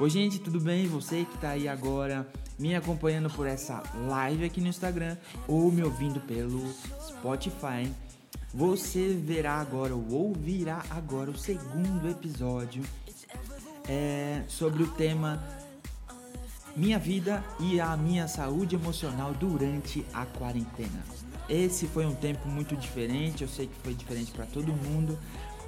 Oi, 0.00 0.10
gente, 0.10 0.38
tudo 0.38 0.60
bem? 0.60 0.86
Você 0.86 1.24
que 1.24 1.34
está 1.34 1.50
aí 1.50 1.66
agora 1.66 2.30
me 2.56 2.74
acompanhando 2.74 3.28
por 3.28 3.48
essa 3.48 3.82
live 4.06 4.44
aqui 4.44 4.60
no 4.60 4.68
Instagram 4.68 5.16
ou 5.48 5.72
me 5.72 5.82
ouvindo 5.82 6.20
pelo 6.20 6.72
Spotify, 7.06 7.92
você 8.54 9.12
verá 9.14 9.54
agora 9.54 9.94
ou 9.94 10.08
ouvirá 10.10 10.84
agora 10.88 11.30
o 11.30 11.36
segundo 11.36 12.08
episódio 12.08 12.82
é, 13.88 14.44
sobre 14.46 14.84
o 14.84 14.88
tema 14.92 15.42
Minha 16.76 16.98
vida 16.98 17.44
e 17.58 17.80
a 17.80 17.96
minha 17.96 18.28
saúde 18.28 18.76
emocional 18.76 19.34
durante 19.34 20.06
a 20.14 20.24
quarentena. 20.24 21.27
Esse 21.48 21.86
foi 21.86 22.04
um 22.04 22.14
tempo 22.14 22.46
muito 22.48 22.76
diferente, 22.76 23.42
eu 23.42 23.48
sei 23.48 23.66
que 23.66 23.74
foi 23.82 23.94
diferente 23.94 24.30
para 24.32 24.44
todo 24.46 24.66
mundo, 24.66 25.18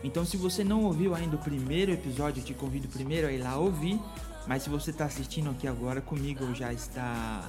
então, 0.02 0.24
se 0.24 0.36
você 0.36 0.64
não 0.64 0.84
ouviu 0.84 1.14
ainda 1.14 1.36
o 1.36 1.38
primeiro 1.38 1.92
episódio, 1.92 2.40
eu 2.40 2.44
te 2.44 2.54
convido 2.54 2.88
primeiro 2.88 3.26
a 3.26 3.32
ir 3.32 3.38
lá 3.38 3.56
ouvir. 3.56 4.00
Mas 4.46 4.62
se 4.62 4.70
você 4.70 4.90
está 4.90 5.04
assistindo 5.04 5.50
aqui 5.50 5.68
agora 5.68 6.00
comigo 6.00 6.44
ou 6.46 6.54
já 6.54 6.72
está 6.72 7.44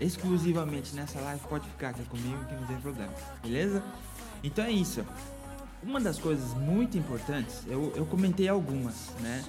exclusivamente 0.00 0.94
nessa 0.94 1.20
live, 1.20 1.40
pode 1.48 1.68
ficar 1.68 1.90
aqui 1.90 2.02
comigo 2.04 2.44
que 2.46 2.54
não 2.54 2.66
tem 2.66 2.76
problema, 2.78 3.12
beleza? 3.40 3.82
Então 4.42 4.64
é 4.64 4.72
isso. 4.72 5.06
Uma 5.82 6.00
das 6.00 6.18
coisas 6.18 6.52
muito 6.54 6.98
importantes, 6.98 7.62
eu, 7.68 7.92
eu 7.94 8.04
comentei 8.06 8.48
algumas, 8.48 9.10
né? 9.20 9.44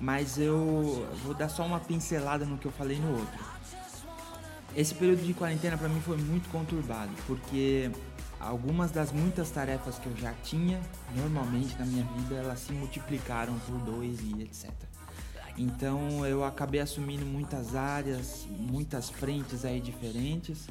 Mas 0.00 0.36
eu 0.36 1.06
vou 1.24 1.32
dar 1.32 1.48
só 1.48 1.64
uma 1.64 1.78
pincelada 1.78 2.44
no 2.44 2.58
que 2.58 2.66
eu 2.66 2.72
falei 2.72 2.98
no 2.98 3.12
outro. 3.12 3.51
Esse 4.74 4.94
período 4.94 5.22
de 5.22 5.34
quarentena 5.34 5.76
para 5.76 5.88
mim 5.88 6.00
foi 6.00 6.16
muito 6.16 6.48
conturbado, 6.48 7.10
porque 7.26 7.90
algumas 8.40 8.90
das 8.90 9.12
muitas 9.12 9.50
tarefas 9.50 9.98
que 9.98 10.06
eu 10.06 10.16
já 10.16 10.32
tinha 10.42 10.80
normalmente 11.14 11.78
na 11.78 11.84
minha 11.84 12.04
vida 12.04 12.36
elas 12.36 12.60
se 12.60 12.72
multiplicaram 12.72 13.58
por 13.60 13.78
dois 13.78 14.18
e 14.20 14.42
etc. 14.42 14.70
Então 15.58 16.26
eu 16.26 16.42
acabei 16.42 16.80
assumindo 16.80 17.26
muitas 17.26 17.74
áreas, 17.74 18.46
muitas 18.48 19.10
frentes 19.10 19.64
aí 19.64 19.80
diferentes, 19.80 20.66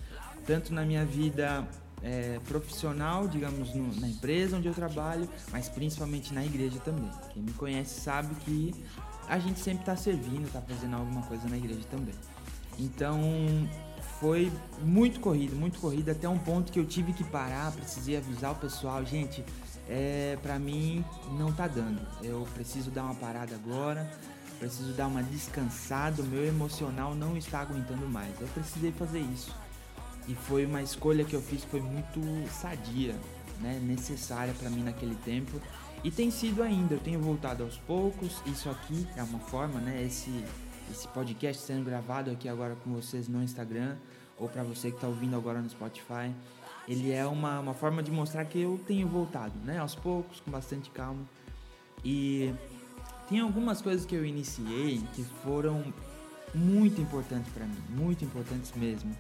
tanto 0.48 0.74
na 0.74 0.84
minha 0.84 1.06
vida 1.06 1.68
é, 2.02 2.40
profissional, 2.48 3.28
digamos, 3.28 3.74
no, 3.76 3.94
na 4.00 4.08
empresa 4.08 4.58
onde 4.58 4.68
eu 4.68 4.74
trabalho, 4.74 5.30
mas 5.52 5.70
principalmente 5.70 6.34
na 6.34 6.44
igreja 6.44 6.80
também. 6.80 7.12
Quem 7.34 7.44
me 7.44 7.54
conhece 7.54 8.02
sabe 8.02 8.34
que 8.44 8.74
a 9.28 9.38
gente 9.38 9.60
sempre 9.60 9.82
está 9.82 9.96
servindo, 9.96 10.48
está 10.48 10.62
fazendo 10.62 10.96
alguma 10.96 11.22
coisa 11.22 11.48
na 11.48 11.58
igreja 11.58 11.84
também. 11.92 12.16
Então 12.80 13.22
foi 14.20 14.52
muito 14.82 15.20
corrido, 15.20 15.56
muito 15.56 15.80
corrido, 15.80 16.10
até 16.10 16.28
um 16.28 16.38
ponto 16.38 16.72
que 16.72 16.80
eu 16.80 16.86
tive 16.86 17.14
que 17.14 17.24
parar, 17.24 17.72
precisei 17.72 18.18
avisar 18.18 18.52
o 18.52 18.56
pessoal, 18.56 19.06
gente, 19.06 19.44
é, 19.88 20.38
para 20.42 20.58
mim 20.60 21.04
não 21.38 21.52
tá 21.52 21.68
dando. 21.68 22.02
Eu 22.24 22.48
preciso 22.54 22.92
dar 22.92 23.04
uma 23.04 23.16
parada 23.16 23.56
agora, 23.56 24.10
preciso 24.60 24.94
dar 24.94 25.08
uma 25.08 25.24
descansada, 25.24 26.22
o 26.22 26.26
meu 26.26 26.46
emocional 26.46 27.16
não 27.16 27.36
está 27.36 27.62
aguentando 27.62 28.08
mais. 28.08 28.40
Eu 28.40 28.48
precisei 28.50 28.92
fazer 28.92 29.20
isso. 29.20 29.56
E 30.28 30.36
foi 30.36 30.66
uma 30.66 30.82
escolha 30.82 31.26
que 31.26 31.36
eu 31.36 31.42
fiz 31.42 31.64
foi 31.64 31.82
muito 31.82 32.22
sadia, 32.50 33.16
né, 33.60 33.80
necessária 33.84 34.54
para 34.54 34.70
mim 34.70 34.84
naquele 34.84 35.16
tempo. 35.16 35.60
E 36.04 36.10
tem 36.10 36.32
sido 36.32 36.64
ainda, 36.64 36.96
eu 36.96 37.00
tenho 37.00 37.20
voltado 37.20 37.64
aos 37.64 37.78
poucos. 37.78 38.42
Isso 38.46 38.70
aqui 38.70 39.08
é 39.16 39.24
uma 39.24 39.40
forma, 39.40 39.80
né, 39.80 40.04
esse 40.04 40.44
esse 40.92 41.08
podcast 41.08 41.64
sendo 41.64 41.86
gravado 41.86 42.30
aqui 42.30 42.50
agora 42.50 42.76
com 42.84 42.92
vocês 42.94 43.28
no 43.28 43.42
Instagram 43.42 43.96
ou 44.38 44.50
para 44.50 44.64
você 44.64 44.90
que 44.90 44.98
está 44.98 45.08
ouvindo 45.08 45.36
agora 45.36 45.62
no 45.62 45.70
Spotify, 45.70 46.34
ele 46.88 47.12
é 47.12 47.26
uma, 47.26 47.60
uma 47.60 47.74
forma 47.74 48.02
de 48.02 48.12
mostrar 48.12 48.44
que 48.46 48.60
eu 48.60 48.80
tenho 48.88 49.08
voltado, 49.08 49.54
né? 49.64 49.78
Aos 49.78 49.96
poucos, 49.96 50.40
com 50.40 50.50
bastante 50.50 50.90
calma. 50.90 51.24
E 52.04 52.54
tem 53.30 53.40
algumas 53.40 53.82
coisas 53.82 54.06
que 54.06 54.16
eu 54.16 54.26
iniciei 54.26 55.02
que 55.14 55.24
foram 55.44 55.94
muito 56.54 57.00
importantes 57.00 57.52
para 57.54 57.66
mim, 57.66 57.78
muito 57.90 58.26
importantes 58.26 58.74
mesmo. 58.76 59.16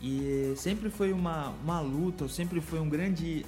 E 0.00 0.54
sempre 0.56 0.90
foi 0.90 1.12
uma, 1.12 1.50
uma 1.62 1.80
luta, 1.80 2.28
sempre 2.28 2.60
foi 2.60 2.80
um 2.80 2.88
grande 2.88 3.44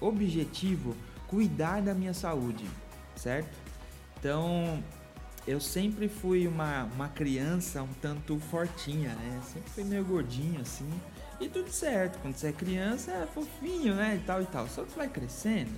objetivo 0.00 0.94
cuidar 1.26 1.80
da 1.80 1.94
minha 1.94 2.14
saúde, 2.14 2.64
certo? 3.16 3.56
Então, 4.18 4.82
eu 5.46 5.60
sempre 5.60 6.08
fui 6.08 6.46
uma, 6.46 6.84
uma 6.84 7.08
criança 7.08 7.82
um 7.82 7.92
tanto 8.00 8.38
fortinha, 8.38 9.14
né? 9.14 9.40
Sempre 9.44 9.70
fui 9.70 9.84
meio 9.84 10.04
gordinho 10.04 10.60
assim. 10.60 10.88
E 11.40 11.48
tudo 11.48 11.70
certo, 11.70 12.18
quando 12.20 12.36
você 12.36 12.48
é 12.48 12.52
criança 12.52 13.10
é 13.10 13.26
fofinho, 13.26 13.94
né? 13.94 14.16
E 14.16 14.26
tal 14.26 14.42
e 14.42 14.46
tal. 14.46 14.68
Só 14.68 14.84
que 14.84 14.94
vai 14.94 15.08
crescendo, 15.08 15.72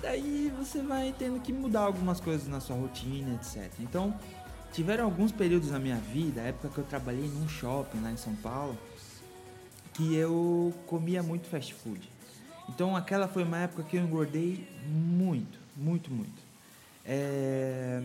daí 0.00 0.52
você 0.56 0.80
vai 0.80 1.14
tendo 1.18 1.40
que 1.40 1.52
mudar 1.52 1.80
algumas 1.80 2.20
coisas 2.20 2.46
na 2.46 2.60
sua 2.60 2.76
rotina, 2.76 3.34
etc. 3.34 3.68
Então, 3.80 4.14
tiveram 4.72 5.04
alguns 5.04 5.32
períodos 5.32 5.70
na 5.72 5.78
minha 5.78 5.96
vida, 5.96 6.40
a 6.40 6.44
época 6.44 6.68
que 6.68 6.78
eu 6.78 6.84
trabalhei 6.84 7.28
num 7.28 7.48
shopping 7.48 8.00
lá 8.00 8.12
em 8.12 8.16
São 8.16 8.34
Paulo, 8.36 8.78
que 9.94 10.14
eu 10.14 10.72
comia 10.86 11.22
muito 11.22 11.48
fast 11.48 11.74
food. 11.74 12.08
Então, 12.68 12.94
aquela 12.94 13.26
foi 13.26 13.42
uma 13.42 13.58
época 13.58 13.82
que 13.82 13.96
eu 13.96 14.02
engordei 14.02 14.68
muito, 14.86 15.58
muito, 15.76 16.08
muito. 16.12 16.40
É 17.04 18.00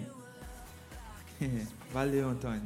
Valeu, 1.93 2.29
Antônio. 2.29 2.61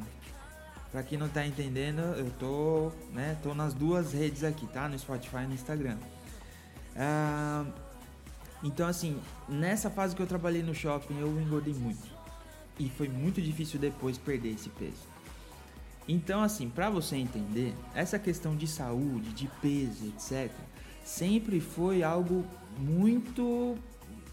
Pra 0.90 1.02
quem 1.02 1.16
não 1.16 1.28
tá 1.28 1.46
entendendo, 1.46 2.00
eu 2.00 2.30
tô, 2.32 2.92
né, 3.12 3.38
tô 3.42 3.54
nas 3.54 3.72
duas 3.72 4.12
redes 4.12 4.42
aqui, 4.42 4.66
tá? 4.66 4.88
No 4.88 4.98
Spotify 4.98 5.44
e 5.44 5.46
no 5.46 5.54
Instagram. 5.54 5.96
Ah, 6.96 7.64
então, 8.62 8.88
assim, 8.88 9.20
nessa 9.48 9.88
fase 9.88 10.16
que 10.16 10.22
eu 10.22 10.26
trabalhei 10.26 10.62
no 10.62 10.74
shopping, 10.74 11.18
eu 11.18 11.40
engordei 11.40 11.74
muito. 11.74 12.08
E 12.78 12.88
foi 12.88 13.08
muito 13.08 13.40
difícil 13.40 13.78
depois 13.78 14.18
perder 14.18 14.54
esse 14.54 14.68
peso. 14.70 15.08
Então, 16.08 16.42
assim, 16.42 16.68
para 16.68 16.90
você 16.90 17.16
entender, 17.16 17.74
essa 17.94 18.18
questão 18.18 18.56
de 18.56 18.66
saúde, 18.66 19.30
de 19.30 19.46
peso, 19.62 20.06
etc., 20.06 20.50
sempre 21.04 21.60
foi 21.60 22.02
algo 22.02 22.44
muito 22.78 23.78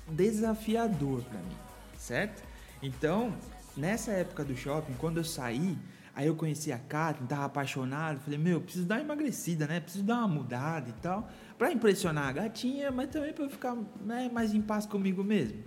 desafiador 0.08 1.22
para 1.24 1.40
mim, 1.40 1.56
certo? 1.98 2.44
Então, 2.82 3.34
Nessa 3.78 4.12
época 4.12 4.44
do 4.44 4.58
shopping, 4.58 4.94
quando 4.94 5.18
eu 5.18 5.24
saí, 5.24 5.78
aí 6.16 6.26
eu 6.26 6.36
conheci 6.36 6.72
a 6.72 6.80
Kathleen, 6.80 7.28
tava 7.28 7.46
apaixonado, 7.46 8.20
falei, 8.20 8.40
meu, 8.40 8.60
preciso 8.60 8.88
dar 8.88 8.96
uma 8.96 9.02
emagrecida, 9.02 9.68
né? 9.68 9.80
Preciso 9.80 10.04
dar 10.04 10.18
uma 10.18 10.28
mudada 10.28 10.90
e 10.90 10.94
tal, 10.94 11.30
para 11.60 11.72
impressionar 11.72 12.28
a 12.28 12.32
gatinha, 12.32 12.90
mas 12.90 13.10
também 13.10 13.34
para 13.34 13.48
ficar 13.48 13.78
né, 14.04 14.32
mais 14.34 14.52
em 14.52 14.62
paz 14.64 14.88
comigo 14.88 15.24
mesmo. 15.24 15.64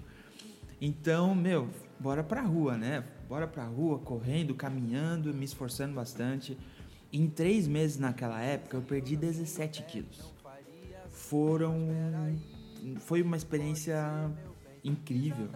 Então, 0.80 1.36
meu, 1.36 1.68
bora 2.00 2.24
pra 2.24 2.42
rua, 2.42 2.76
né? 2.76 3.04
Bora 3.28 3.46
pra 3.46 3.64
rua, 3.64 4.00
correndo, 4.00 4.56
caminhando, 4.56 5.32
me 5.32 5.44
esforçando 5.44 5.94
bastante. 5.94 6.58
Em 7.12 7.28
três 7.28 7.68
meses 7.68 7.96
naquela 7.96 8.40
época, 8.40 8.76
eu 8.76 8.82
perdi 8.82 9.14
17 9.14 9.84
quilos. 9.84 10.34
Foram. 11.10 11.88
Foi 13.00 13.22
uma 13.22 13.36
experiência 13.36 13.96
incrível. 14.82 15.48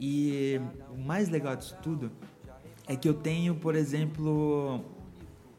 E 0.00 0.60
o 0.90 0.98
mais 0.98 1.28
legal 1.28 1.56
disso 1.56 1.76
tudo 1.82 2.10
é 2.86 2.96
que 2.96 3.08
eu 3.08 3.14
tenho, 3.14 3.54
por 3.54 3.74
exemplo. 3.74 4.84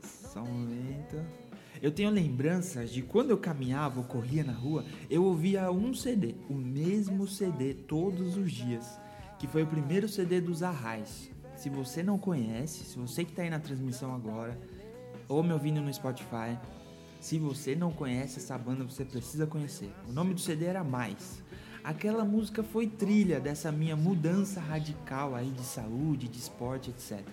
Só 0.02 0.42
um 0.42 0.46
momento. 0.46 1.18
Eu 1.82 1.92
tenho 1.92 2.10
lembranças 2.10 2.90
de 2.90 3.02
quando 3.02 3.30
eu 3.30 3.38
caminhava 3.38 4.00
ou 4.00 4.06
corria 4.06 4.44
na 4.44 4.54
rua, 4.54 4.86
eu 5.10 5.24
ouvia 5.24 5.70
um 5.72 5.94
CD, 5.94 6.36
o 6.50 6.54
mesmo 6.54 7.28
CD 7.28 7.74
todos 7.74 8.38
os 8.38 8.52
dias, 8.52 9.00
que 9.38 9.46
foi 9.46 9.64
o 9.64 9.68
primeiro 9.68 10.08
CD 10.08 10.40
dos 10.40 10.64
Arrais. 10.64 11.30
Se 11.56 11.70
você 11.70 12.02
não 12.02 12.18
conhece, 12.18 12.84
se 12.86 12.98
você 12.98 13.24
que 13.24 13.32
está 13.32 13.44
aí 13.44 13.50
na 13.50 13.60
transmissão 13.60 14.16
agora, 14.16 14.60
ou 15.28 15.44
me 15.44 15.52
ouvindo 15.52 15.82
no 15.82 15.94
Spotify, 15.94 16.58
se 17.20 17.38
você 17.38 17.76
não 17.76 17.92
conhece 17.92 18.40
essa 18.40 18.58
banda, 18.58 18.84
você 18.84 19.04
precisa 19.04 19.46
conhecer. 19.46 19.92
O 20.08 20.12
nome 20.12 20.34
do 20.34 20.40
CD 20.40 20.66
era 20.66 20.84
Mais. 20.84 21.44
Aquela 21.86 22.26
música 22.26 22.64
foi 22.64 22.88
trilha 22.88 23.40
dessa 23.40 23.72
minha 23.72 23.96
mudança 23.96 24.60
radical 24.60 25.36
aí 25.36 25.52
de 25.52 25.62
saúde, 25.62 26.28
de 26.28 26.40
esporte, 26.40 26.90
etc. 26.90 27.24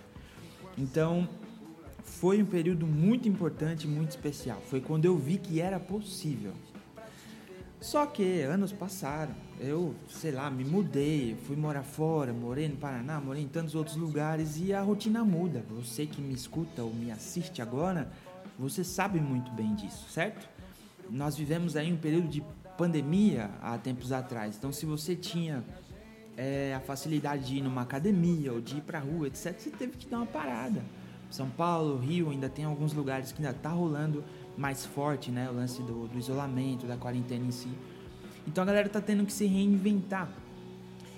Então, 0.76 1.26
foi 2.04 2.42
um 2.42 2.44
período 2.44 2.86
muito 2.86 3.26
importante, 3.26 3.88
muito 3.88 4.10
especial. 4.10 4.60
Foi 4.68 4.78
quando 4.78 5.06
eu 5.06 5.16
vi 5.16 5.38
que 5.38 5.58
era 5.58 5.80
possível. 5.80 6.52
Só 7.80 8.04
que 8.04 8.42
anos 8.42 8.72
passaram, 8.72 9.34
eu, 9.58 9.94
sei 10.10 10.32
lá, 10.32 10.50
me 10.50 10.66
mudei, 10.66 11.34
fui 11.46 11.56
morar 11.56 11.82
fora, 11.82 12.30
morei 12.30 12.68
no 12.68 12.76
Paraná, 12.76 13.18
morei 13.22 13.44
em 13.44 13.48
tantos 13.48 13.74
outros 13.74 13.96
lugares 13.96 14.58
e 14.60 14.74
a 14.74 14.82
rotina 14.82 15.24
muda. 15.24 15.64
Você 15.70 16.04
que 16.04 16.20
me 16.20 16.34
escuta 16.34 16.82
ou 16.82 16.92
me 16.92 17.10
assiste 17.10 17.62
agora, 17.62 18.12
você 18.58 18.84
sabe 18.84 19.18
muito 19.18 19.50
bem 19.52 19.74
disso, 19.74 20.10
certo? 20.10 20.46
Nós 21.08 21.38
vivemos 21.38 21.74
aí 21.74 21.90
um 21.90 21.96
período 21.96 22.28
de 22.28 22.42
pandemia 22.82 23.48
há 23.62 23.78
tempos 23.78 24.10
atrás. 24.10 24.56
Então, 24.58 24.72
se 24.72 24.84
você 24.84 25.14
tinha 25.14 25.62
é, 26.36 26.74
a 26.74 26.80
facilidade 26.80 27.46
de 27.46 27.58
ir 27.58 27.62
numa 27.62 27.82
academia 27.82 28.52
ou 28.52 28.60
de 28.60 28.78
ir 28.78 28.80
pra 28.80 28.98
rua, 28.98 29.28
etc., 29.28 29.56
você 29.56 29.70
teve 29.70 29.96
que 29.96 30.08
dar 30.08 30.16
uma 30.16 30.26
parada. 30.26 30.82
São 31.30 31.48
Paulo, 31.48 31.96
Rio, 31.96 32.30
ainda 32.30 32.48
tem 32.48 32.64
alguns 32.64 32.92
lugares 32.92 33.30
que 33.30 33.40
ainda 33.40 33.56
tá 33.56 33.68
rolando 33.68 34.24
mais 34.58 34.84
forte, 34.84 35.30
né? 35.30 35.48
O 35.48 35.54
lance 35.54 35.80
do, 35.80 36.08
do 36.08 36.18
isolamento, 36.18 36.84
da 36.84 36.96
quarentena 36.96 37.46
em 37.46 37.52
si. 37.52 37.70
Então 38.48 38.62
a 38.62 38.66
galera 38.66 38.88
tá 38.88 39.00
tendo 39.00 39.24
que 39.24 39.32
se 39.32 39.46
reinventar. 39.46 40.28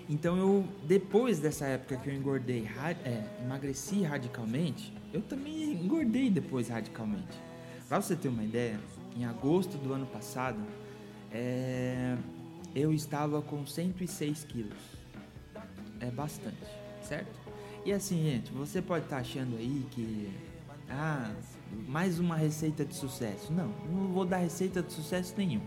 Então 0.07 0.37
eu, 0.37 0.67
depois 0.87 1.39
dessa 1.39 1.65
época 1.65 1.97
que 1.97 2.11
eu 2.11 2.15
engordei, 2.15 2.69
é, 3.07 3.25
emagreci 3.43 4.03
radicalmente, 4.03 4.93
eu 5.15 5.23
também 5.23 5.73
engordei 5.73 6.29
depois 6.29 6.69
radicalmente. 6.69 7.41
Pra 7.89 8.03
você 8.03 8.15
ter 8.15 8.29
uma 8.29 8.45
ideia, 8.45 8.79
em 9.17 9.25
agosto 9.25 9.79
do 9.79 9.95
ano 9.95 10.05
passado, 10.05 10.59
é, 11.35 12.17
eu 12.75 12.93
estava 12.93 13.43
com 13.43 13.67
106 13.67 14.45
quilos. 14.45 14.79
É 15.99 16.09
bastante, 16.11 16.57
certo? 17.03 17.41
E 17.85 17.93
assim, 17.93 18.23
gente, 18.23 18.53
você 18.53 18.81
pode 18.81 19.05
estar 19.05 19.17
tá 19.17 19.23
achando 19.23 19.57
aí 19.57 19.85
que. 19.91 20.33
Ah, 20.89 21.35
mais 21.89 22.21
uma 22.21 22.37
receita 22.37 22.85
de 22.85 22.95
sucesso. 22.95 23.53
Não, 23.53 23.69
não 23.91 24.13
vou 24.13 24.25
dar 24.25 24.37
receita 24.37 24.81
de 24.81 24.93
sucesso 24.93 25.35
nenhum. 25.37 25.61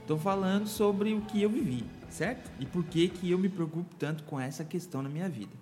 Estou 0.00 0.18
falando 0.18 0.66
sobre 0.66 1.14
o 1.14 1.22
que 1.22 1.40
eu 1.40 1.48
vivi, 1.48 1.84
certo? 2.10 2.50
E 2.60 2.66
por 2.66 2.84
que, 2.84 3.08
que 3.08 3.30
eu 3.30 3.38
me 3.38 3.48
preocupo 3.48 3.94
tanto 3.98 4.24
com 4.24 4.38
essa 4.38 4.62
questão 4.62 5.00
na 5.00 5.08
minha 5.08 5.28
vida. 5.28 5.52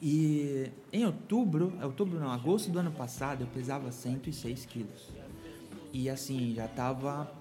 E 0.00 0.70
em 0.92 1.04
outubro, 1.04 1.72
outubro 1.82 2.20
não, 2.20 2.30
agosto 2.30 2.70
do 2.70 2.78
ano 2.78 2.92
passado, 2.92 3.42
eu 3.42 3.46
pesava 3.48 3.90
106 3.90 4.64
quilos. 4.66 5.10
E 5.92 6.08
assim, 6.08 6.54
já 6.54 6.66
estava 6.66 7.39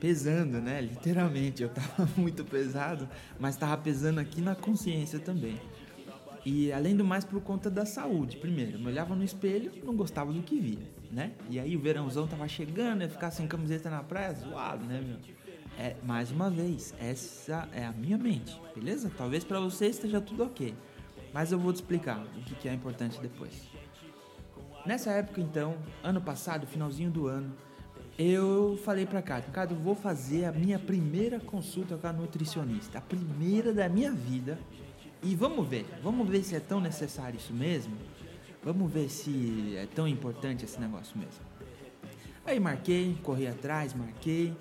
pesando, 0.00 0.60
né? 0.60 0.80
Literalmente, 0.80 1.62
eu 1.62 1.68
estava 1.68 2.08
muito 2.16 2.44
pesado, 2.44 3.08
mas 3.38 3.54
estava 3.54 3.76
pesando 3.76 4.18
aqui 4.18 4.40
na 4.40 4.54
consciência 4.54 5.18
também. 5.18 5.60
E 6.44 6.72
além 6.72 6.96
do 6.96 7.04
mais 7.04 7.24
por 7.24 7.40
conta 7.40 7.68
da 7.68 7.84
saúde. 7.84 8.36
Primeiro, 8.36 8.76
eu 8.76 8.78
me 8.78 8.86
olhava 8.86 9.16
no 9.16 9.24
espelho, 9.24 9.72
não 9.84 9.96
gostava 9.96 10.32
do 10.32 10.42
que 10.42 10.60
via, 10.60 10.86
né? 11.10 11.32
E 11.50 11.58
aí 11.58 11.76
o 11.76 11.80
verãozão 11.80 12.26
tava 12.26 12.46
chegando, 12.46 13.02
ia 13.02 13.08
ficar 13.08 13.30
sem 13.30 13.48
camiseta 13.48 13.90
na 13.90 14.02
praia, 14.02 14.32
zoado, 14.34 14.84
né, 14.84 15.00
meu? 15.00 15.16
É, 15.78 15.96
mais 16.04 16.30
uma 16.30 16.48
vez, 16.48 16.94
essa 16.98 17.68
é 17.72 17.84
a 17.84 17.92
minha 17.92 18.16
mente, 18.16 18.58
beleza? 18.74 19.10
Talvez 19.14 19.44
para 19.44 19.60
você 19.60 19.88
esteja 19.88 20.20
tudo 20.20 20.44
ok, 20.44 20.74
mas 21.34 21.52
eu 21.52 21.58
vou 21.58 21.72
te 21.72 21.76
explicar 21.76 22.24
o 22.24 22.54
que 22.54 22.68
é 22.68 22.72
importante 22.72 23.20
depois. 23.20 23.68
Nessa 24.86 25.10
época, 25.10 25.40
então, 25.40 25.76
ano 26.02 26.20
passado, 26.20 26.66
finalzinho 26.66 27.10
do 27.10 27.26
ano, 27.26 27.52
eu 28.18 28.78
falei 28.84 29.04
para 29.04 29.20
Cátia, 29.20 29.52
Cátia, 29.52 29.74
eu 29.74 29.80
vou 29.80 29.94
fazer 29.94 30.44
a 30.46 30.52
minha 30.52 30.78
primeira 30.78 31.38
consulta 31.38 31.96
com 31.96 32.06
a 32.06 32.12
nutricionista, 32.12 32.98
a 32.98 33.00
primeira 33.00 33.72
da 33.72 33.88
minha 33.88 34.12
vida, 34.12 34.58
e 35.22 35.34
vamos 35.34 35.66
ver, 35.68 35.86
vamos 36.02 36.28
ver 36.28 36.42
se 36.42 36.54
é 36.54 36.60
tão 36.60 36.80
necessário 36.80 37.36
isso 37.36 37.52
mesmo. 37.52 37.96
Vamos 38.62 38.92
ver 38.92 39.08
se 39.08 39.76
é 39.76 39.86
tão 39.86 40.08
importante 40.08 40.64
esse 40.64 40.80
negócio 40.80 41.16
mesmo. 41.16 41.40
Aí 42.44 42.58
marquei, 42.58 43.16
corri 43.22 43.46
atrás, 43.46 43.94
marquei. 43.94 44.52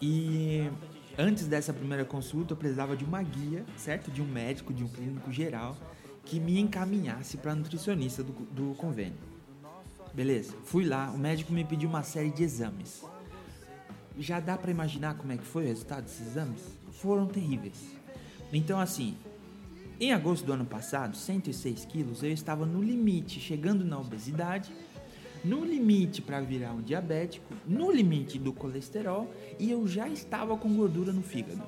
E 0.00 0.70
antes 1.18 1.46
dessa 1.46 1.72
primeira 1.72 2.04
consulta 2.04 2.52
eu 2.52 2.56
precisava 2.56 2.96
de 2.96 3.04
uma 3.04 3.22
guia, 3.22 3.64
certo? 3.76 4.10
De 4.10 4.22
um 4.22 4.26
médico, 4.26 4.72
de 4.72 4.84
um 4.84 4.88
clínico 4.88 5.32
geral, 5.32 5.76
que 6.24 6.38
me 6.38 6.60
encaminhasse 6.60 7.38
para 7.38 7.54
nutricionista 7.54 8.22
do, 8.22 8.32
do 8.32 8.74
convênio. 8.76 9.29
Beleza, 10.12 10.54
fui 10.64 10.84
lá, 10.84 11.10
o 11.10 11.18
médico 11.18 11.52
me 11.52 11.64
pediu 11.64 11.88
uma 11.88 12.02
série 12.02 12.30
de 12.30 12.42
exames. 12.42 13.04
Já 14.18 14.40
dá 14.40 14.58
para 14.58 14.70
imaginar 14.70 15.14
como 15.14 15.32
é 15.32 15.36
que 15.36 15.44
foi 15.44 15.64
o 15.64 15.66
resultado 15.68 16.04
desses 16.04 16.26
exames? 16.26 16.60
Foram 16.92 17.26
terríveis. 17.26 17.94
Então 18.52 18.80
assim, 18.80 19.16
em 20.00 20.12
agosto 20.12 20.44
do 20.44 20.52
ano 20.52 20.64
passado, 20.64 21.16
106 21.16 21.84
quilos, 21.84 22.22
eu 22.22 22.32
estava 22.32 22.66
no 22.66 22.82
limite, 22.82 23.38
chegando 23.38 23.84
na 23.84 23.98
obesidade, 23.98 24.72
no 25.44 25.64
limite 25.64 26.20
para 26.20 26.40
virar 26.40 26.72
um 26.72 26.82
diabético, 26.82 27.54
no 27.66 27.90
limite 27.90 28.38
do 28.38 28.52
colesterol 28.52 29.32
e 29.58 29.70
eu 29.70 29.86
já 29.86 30.08
estava 30.08 30.56
com 30.56 30.74
gordura 30.74 31.12
no 31.12 31.22
fígado. 31.22 31.62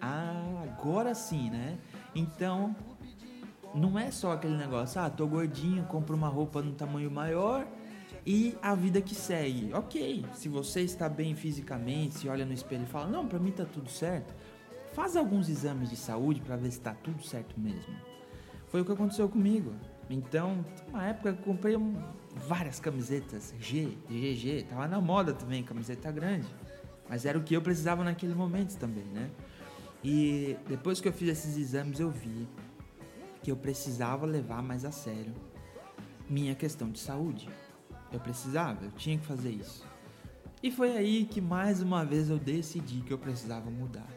Ah, 0.00 0.64
agora 0.64 1.14
sim, 1.14 1.50
né? 1.50 1.78
Então, 2.14 2.76
não 3.74 3.98
é 3.98 4.10
só 4.10 4.32
aquele 4.32 4.56
negócio, 4.56 5.00
ah, 5.00 5.08
tô 5.08 5.26
gordinho, 5.26 5.84
compro 5.84 6.14
uma 6.14 6.28
roupa 6.28 6.62
no 6.62 6.72
tamanho 6.72 7.10
maior 7.10 7.66
e 8.26 8.56
a 8.62 8.74
vida 8.74 9.00
que 9.00 9.14
segue. 9.14 9.72
Ok, 9.72 10.24
se 10.34 10.48
você 10.48 10.82
está 10.82 11.08
bem 11.08 11.34
fisicamente, 11.34 12.18
se 12.18 12.28
olha 12.28 12.44
no 12.44 12.52
espelho 12.52 12.84
e 12.84 12.86
fala, 12.86 13.06
não, 13.06 13.26
para 13.26 13.38
mim 13.38 13.50
tá 13.50 13.64
tudo 13.64 13.90
certo, 13.90 14.34
faz 14.92 15.16
alguns 15.16 15.48
exames 15.48 15.90
de 15.90 15.96
saúde 15.96 16.40
para 16.40 16.56
ver 16.56 16.70
se 16.70 16.78
está 16.78 16.94
tudo 16.94 17.22
certo 17.24 17.58
mesmo. 17.58 17.94
Foi 18.68 18.80
o 18.80 18.84
que 18.84 18.92
aconteceu 18.92 19.28
comigo. 19.28 19.72
Então, 20.08 20.64
uma 20.88 21.06
época 21.06 21.30
eu 21.30 21.36
comprei 21.36 21.76
várias 22.34 22.78
camisetas 22.78 23.54
G, 23.58 23.96
GG, 24.08 24.66
tava 24.68 24.86
na 24.86 25.00
moda 25.00 25.32
também, 25.32 25.62
camiseta 25.62 26.10
grande. 26.10 26.46
Mas 27.08 27.24
era 27.24 27.38
o 27.38 27.42
que 27.42 27.54
eu 27.54 27.60
precisava 27.60 28.04
naquele 28.04 28.34
momento 28.34 28.76
também, 28.76 29.04
né? 29.04 29.30
E 30.04 30.56
depois 30.68 31.00
que 31.00 31.08
eu 31.08 31.12
fiz 31.12 31.28
esses 31.28 31.56
exames, 31.56 32.00
eu 32.00 32.10
vi 32.10 32.48
que 33.42 33.50
eu 33.50 33.56
precisava 33.56 34.24
levar 34.26 34.62
mais 34.62 34.84
a 34.84 34.92
sério 34.92 35.34
minha 36.28 36.54
questão 36.54 36.90
de 36.90 36.98
saúde. 36.98 37.48
Eu 38.10 38.20
precisava, 38.20 38.84
eu 38.84 38.90
tinha 38.92 39.18
que 39.18 39.26
fazer 39.26 39.50
isso. 39.50 39.84
E 40.62 40.70
foi 40.70 40.96
aí 40.96 41.24
que 41.24 41.40
mais 41.40 41.82
uma 41.82 42.04
vez 42.04 42.30
eu 42.30 42.38
decidi 42.38 43.00
que 43.00 43.12
eu 43.12 43.18
precisava 43.18 43.70
mudar. 43.70 44.08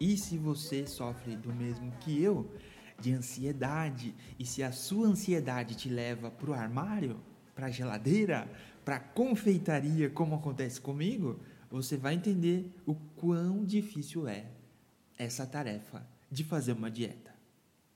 E 0.00 0.16
se 0.16 0.36
você 0.38 0.86
sofre 0.86 1.36
do 1.36 1.52
mesmo 1.52 1.92
que 2.00 2.20
eu, 2.20 2.50
de 2.98 3.12
ansiedade, 3.12 4.14
e 4.38 4.46
se 4.46 4.62
a 4.62 4.72
sua 4.72 5.06
ansiedade 5.06 5.74
te 5.74 5.88
leva 5.88 6.30
para 6.30 6.50
o 6.50 6.54
armário, 6.54 7.20
para 7.54 7.66
a 7.66 7.70
geladeira, 7.70 8.50
para 8.84 8.96
a 8.96 9.00
confeitaria, 9.00 10.08
como 10.08 10.34
acontece 10.34 10.80
comigo, 10.80 11.38
você 11.70 11.96
vai 11.96 12.14
entender 12.14 12.74
o 12.86 12.94
quão 12.94 13.64
difícil 13.64 14.26
é 14.26 14.46
essa 15.18 15.46
tarefa 15.46 16.06
de 16.30 16.42
fazer 16.42 16.72
uma 16.72 16.90
dieta. 16.90 17.32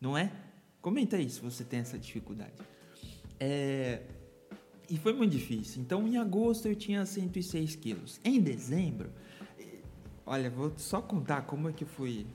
Não 0.01 0.17
é? 0.17 0.33
Comenta 0.87 1.17
aí 1.17 1.29
se 1.29 1.41
você 1.41 1.65
tem 1.65 1.81
essa 1.81 1.99
dificuldade. 1.99 2.55
É... 3.41 4.03
E 4.89 4.97
foi 4.97 5.13
muito 5.13 5.33
difícil. 5.33 5.83
Então, 5.83 6.07
em 6.07 6.17
agosto 6.17 6.69
eu 6.69 6.77
tinha 6.77 7.05
106 7.05 7.75
quilos. 7.75 8.21
Em 8.23 8.41
dezembro, 8.41 9.11
Olha, 10.29 10.51
vou 10.51 10.73
só 10.77 11.01
contar 11.01 11.43
como 11.43 11.69
é 11.69 11.73
que 11.73 11.85
fui. 11.85 12.27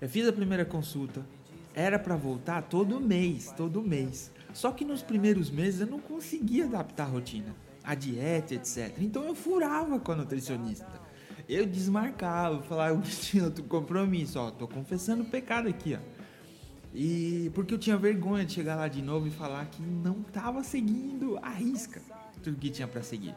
Eu 0.00 0.08
fiz 0.08 0.26
a 0.28 0.32
primeira 0.32 0.64
consulta, 0.64 1.26
era 1.74 1.98
para 1.98 2.14
voltar 2.14 2.62
todo 2.62 3.00
mês, 3.00 3.52
todo 3.56 3.82
mês. 3.82 4.30
Só 4.54 4.70
que 4.70 4.84
nos 4.84 5.02
primeiros 5.02 5.50
meses 5.50 5.80
eu 5.80 5.88
não 5.88 5.98
conseguia 5.98 6.66
adaptar 6.66 7.04
a 7.04 7.06
rotina, 7.06 7.52
a 7.82 7.96
dieta, 7.96 8.54
etc. 8.54 8.96
Então 9.00 9.24
eu 9.24 9.34
furava 9.34 9.98
com 9.98 10.12
a 10.12 10.16
nutricionista. 10.16 11.00
Eu 11.48 11.66
desmarcava, 11.66 12.62
falava, 12.62 12.94
eu 12.94 13.02
tinha 13.10 13.44
outro 13.44 13.64
compromisso, 13.64 14.38
ó, 14.38 14.52
tô 14.52 14.68
confessando 14.68 15.24
o 15.24 15.26
pecado 15.26 15.68
aqui, 15.68 15.94
ó. 15.94 16.11
E 16.94 17.50
porque 17.54 17.72
eu 17.72 17.78
tinha 17.78 17.96
vergonha 17.96 18.44
de 18.44 18.52
chegar 18.52 18.76
lá 18.76 18.86
de 18.86 19.00
novo 19.00 19.26
e 19.26 19.30
falar 19.30 19.64
que 19.66 19.82
não 19.82 20.22
tava 20.22 20.62
seguindo 20.62 21.38
a 21.38 21.48
risca 21.48 22.02
tudo 22.42 22.58
que 22.58 22.70
tinha 22.70 22.88
para 22.88 23.02
seguir. 23.02 23.34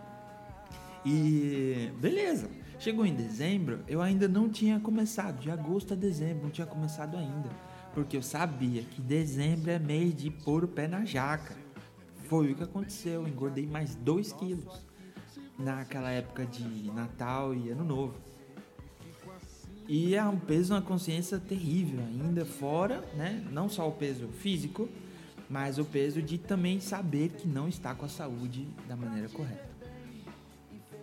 E 1.05 1.91
beleza. 1.99 2.49
Chegou 2.77 3.05
em 3.05 3.15
dezembro, 3.15 3.79
eu 3.87 4.01
ainda 4.01 4.27
não 4.27 4.49
tinha 4.49 4.79
começado, 4.81 5.39
de 5.39 5.49
agosto 5.49 5.93
a 5.93 5.95
dezembro, 5.95 6.43
não 6.43 6.49
tinha 6.49 6.67
começado 6.67 7.15
ainda, 7.15 7.49
porque 7.93 8.17
eu 8.17 8.21
sabia 8.21 8.81
que 8.81 9.01
dezembro 9.01 9.71
é 9.71 9.79
mês 9.79 10.13
de 10.13 10.29
pôr 10.29 10.65
o 10.65 10.67
pé 10.67 10.85
na 10.85 11.05
jaca. 11.05 11.55
Foi 12.27 12.51
o 12.51 12.55
que 12.55 12.63
aconteceu, 12.63 13.21
eu 13.21 13.27
engordei 13.29 13.65
mais 13.65 13.95
2 13.95 14.33
quilos 14.33 14.85
naquela 15.57 16.11
época 16.11 16.45
de 16.45 16.91
Natal 16.91 17.53
e 17.53 17.69
Ano 17.69 17.85
Novo. 17.85 18.15
E 19.87 20.15
é 20.15 20.23
um 20.23 20.39
peso 20.39 20.73
na 20.73 20.81
consciência 20.81 21.39
terrível 21.39 21.99
ainda, 21.99 22.43
fora, 22.43 23.01
né? 23.15 23.45
Não 23.51 23.69
só 23.69 23.87
o 23.87 23.91
peso 23.91 24.27
físico, 24.29 24.89
mas 25.49 25.77
o 25.77 25.85
peso 25.85 26.21
de 26.21 26.37
também 26.37 26.79
saber 26.79 27.29
que 27.29 27.47
não 27.47 27.67
está 27.67 27.93
com 27.93 28.05
a 28.05 28.09
saúde 28.09 28.67
da 28.87 28.95
maneira 28.95 29.29
correta. 29.29 29.69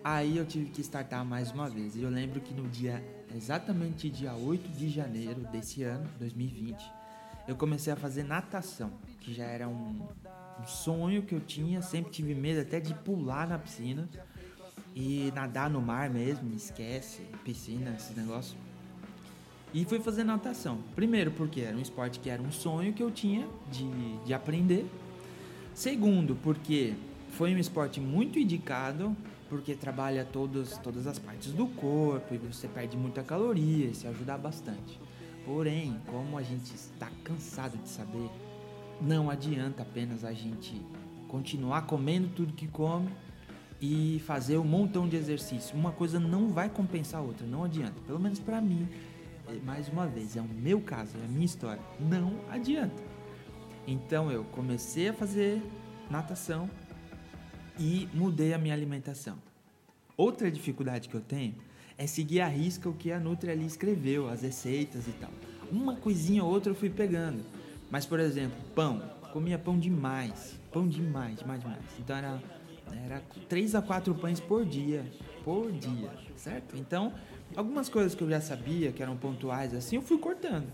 Aí 0.03 0.37
eu 0.37 0.45
tive 0.45 0.71
que 0.71 0.81
startar 0.81 1.25
mais 1.25 1.53
uma 1.53 1.71
vez. 1.71 1.95
E 1.95 2.03
eu 2.03 2.11
lembro 2.11 2.41
que 2.41 2.53
no 2.53 2.69
dia, 2.69 3.03
exatamente 3.33 4.11
dia 4.11 4.35
8 4.35 4.69
de 4.71 4.89
janeiro 4.89 5.41
desse 5.53 5.85
ano, 5.85 6.09
2020, 6.19 6.83
eu 7.47 7.55
comecei 7.55 7.93
a 7.93 7.97
fazer 7.97 8.25
natação, 8.25 8.91
que 9.21 9.33
já 9.33 9.45
era 9.45 9.69
um, 9.69 10.09
um 10.61 10.67
sonho 10.67 11.23
que 11.23 11.35
eu 11.35 11.41
tinha, 11.41 11.83
sempre 11.83 12.11
tive 12.11 12.35
medo 12.35 12.61
até 12.61 12.81
de 12.81 12.95
pular 12.95 13.47
na 13.47 13.59
piscina 13.59 14.09
e 14.93 15.33
nadar 15.35 15.71
no 15.71 15.81
mar 15.81 16.11
mesmo, 16.11 16.53
esquece, 16.53 17.23
piscina, 17.45 17.95
esse 17.97 18.13
negócio. 18.15 18.57
E 19.75 19.85
fui 19.85 20.01
fazer 20.01 20.25
natação. 20.25 20.79
Primeiro, 20.95 21.31
porque 21.31 21.61
era 21.61 21.77
um 21.77 21.81
esporte 21.81 22.21
que 22.21 22.29
era 22.29 22.43
um 22.43 22.53
sonho 22.53 22.93
que 22.93 23.03
eu 23.03 23.11
tinha 23.11 23.49
de, 23.71 24.19
de 24.25 24.35
aprender. 24.35 24.87
Segundo, 25.75 26.37
porque 26.43 26.95
foi 27.31 27.55
um 27.55 27.59
esporte 27.59 28.01
muito 28.01 28.39
indicado 28.39 29.17
porque 29.49 29.75
trabalha 29.75 30.25
todas, 30.25 30.79
todas 30.79 31.07
as 31.07 31.19
partes 31.19 31.53
do 31.53 31.67
corpo 31.67 32.35
e 32.35 32.39
você 32.39 32.67
perde 32.67 32.97
muita 32.97 33.23
caloria, 33.23 33.87
isso 33.87 34.09
ajuda 34.09 34.39
bastante. 34.39 34.99
Porém, 35.45 35.95
como 36.07 36.39
a 36.39 36.43
gente 36.43 36.75
está 36.75 37.11
cansado 37.23 37.77
de 37.77 37.89
saber, 37.89 38.31
não 38.99 39.29
adianta 39.29 39.83
apenas 39.83 40.25
a 40.25 40.33
gente 40.33 40.81
continuar 41.29 41.83
comendo 41.83 42.29
tudo 42.29 42.55
que 42.55 42.67
come 42.67 43.11
e 43.79 44.23
fazer 44.27 44.57
um 44.57 44.65
montão 44.65 45.07
de 45.07 45.17
exercício. 45.17 45.77
Uma 45.77 45.93
coisa 45.93 46.19
não 46.19 46.49
vai 46.49 46.71
compensar 46.71 47.21
a 47.21 47.23
outra, 47.23 47.47
não 47.47 47.65
adianta. 47.65 48.01
Pelo 48.07 48.19
menos 48.19 48.39
para 48.39 48.59
mim, 48.59 48.89
mais 49.65 49.89
uma 49.89 50.07
vez, 50.07 50.37
é 50.37 50.41
o 50.41 50.49
meu 50.49 50.81
caso, 50.81 51.17
é 51.19 51.25
a 51.25 51.29
minha 51.29 51.47
história. 51.47 51.83
Não 51.99 52.35
adianta. 52.51 53.03
Então 53.87 54.31
eu 54.31 54.45
comecei 54.45 55.09
a 55.09 55.13
fazer 55.13 55.63
natação 56.11 56.69
e 57.79 58.09
mudei 58.15 58.55
a 58.55 58.59
minha 58.59 58.75
alimentação. 58.75 59.37
Outra 60.17 60.51
dificuldade 60.51 61.09
que 61.09 61.15
eu 61.15 61.21
tenho 61.21 61.55
é 61.99 62.07
seguir 62.07 62.41
a 62.41 62.49
risca 62.49 62.89
o 62.89 62.95
que 62.95 63.11
a 63.11 63.19
Nutri 63.19 63.51
ali 63.51 63.67
escreveu, 63.67 64.29
as 64.29 64.43
receitas 64.43 65.07
e 65.07 65.13
tal. 65.13 65.31
Uma 65.71 65.97
coisinha 65.97 66.45
ou 66.45 66.51
outra 66.51 66.71
eu 66.71 66.77
fui 66.77 66.91
pegando. 66.91 67.45
Mas, 67.91 68.07
por 68.07 68.21
exemplo, 68.21 68.57
pão. 68.75 69.03
Comia 69.33 69.59
pão 69.59 69.79
demais. 69.79 70.59
Pão 70.71 70.87
demais, 70.87 71.39
demais, 71.39 71.61
demais. 71.61 71.83
Então 71.99 72.17
era, 72.17 72.43
era 73.05 73.23
3 73.49 73.75
a 73.75 73.83
4 73.83 74.15
pães 74.15 74.41
por 74.41 74.65
dia. 74.65 75.05
Por 75.45 75.73
dia, 75.73 76.11
certo? 76.37 76.77
Então, 76.77 77.13
algumas 77.57 77.89
coisas 77.89 78.15
que 78.15 78.23
eu 78.23 78.29
já 78.31 78.41
sabia 78.41 78.93
que 78.93 79.03
eram 79.03 79.17
pontuais 79.17 79.75
assim, 79.75 79.97
eu 79.97 80.03
fui 80.03 80.19
cortando. 80.19 80.67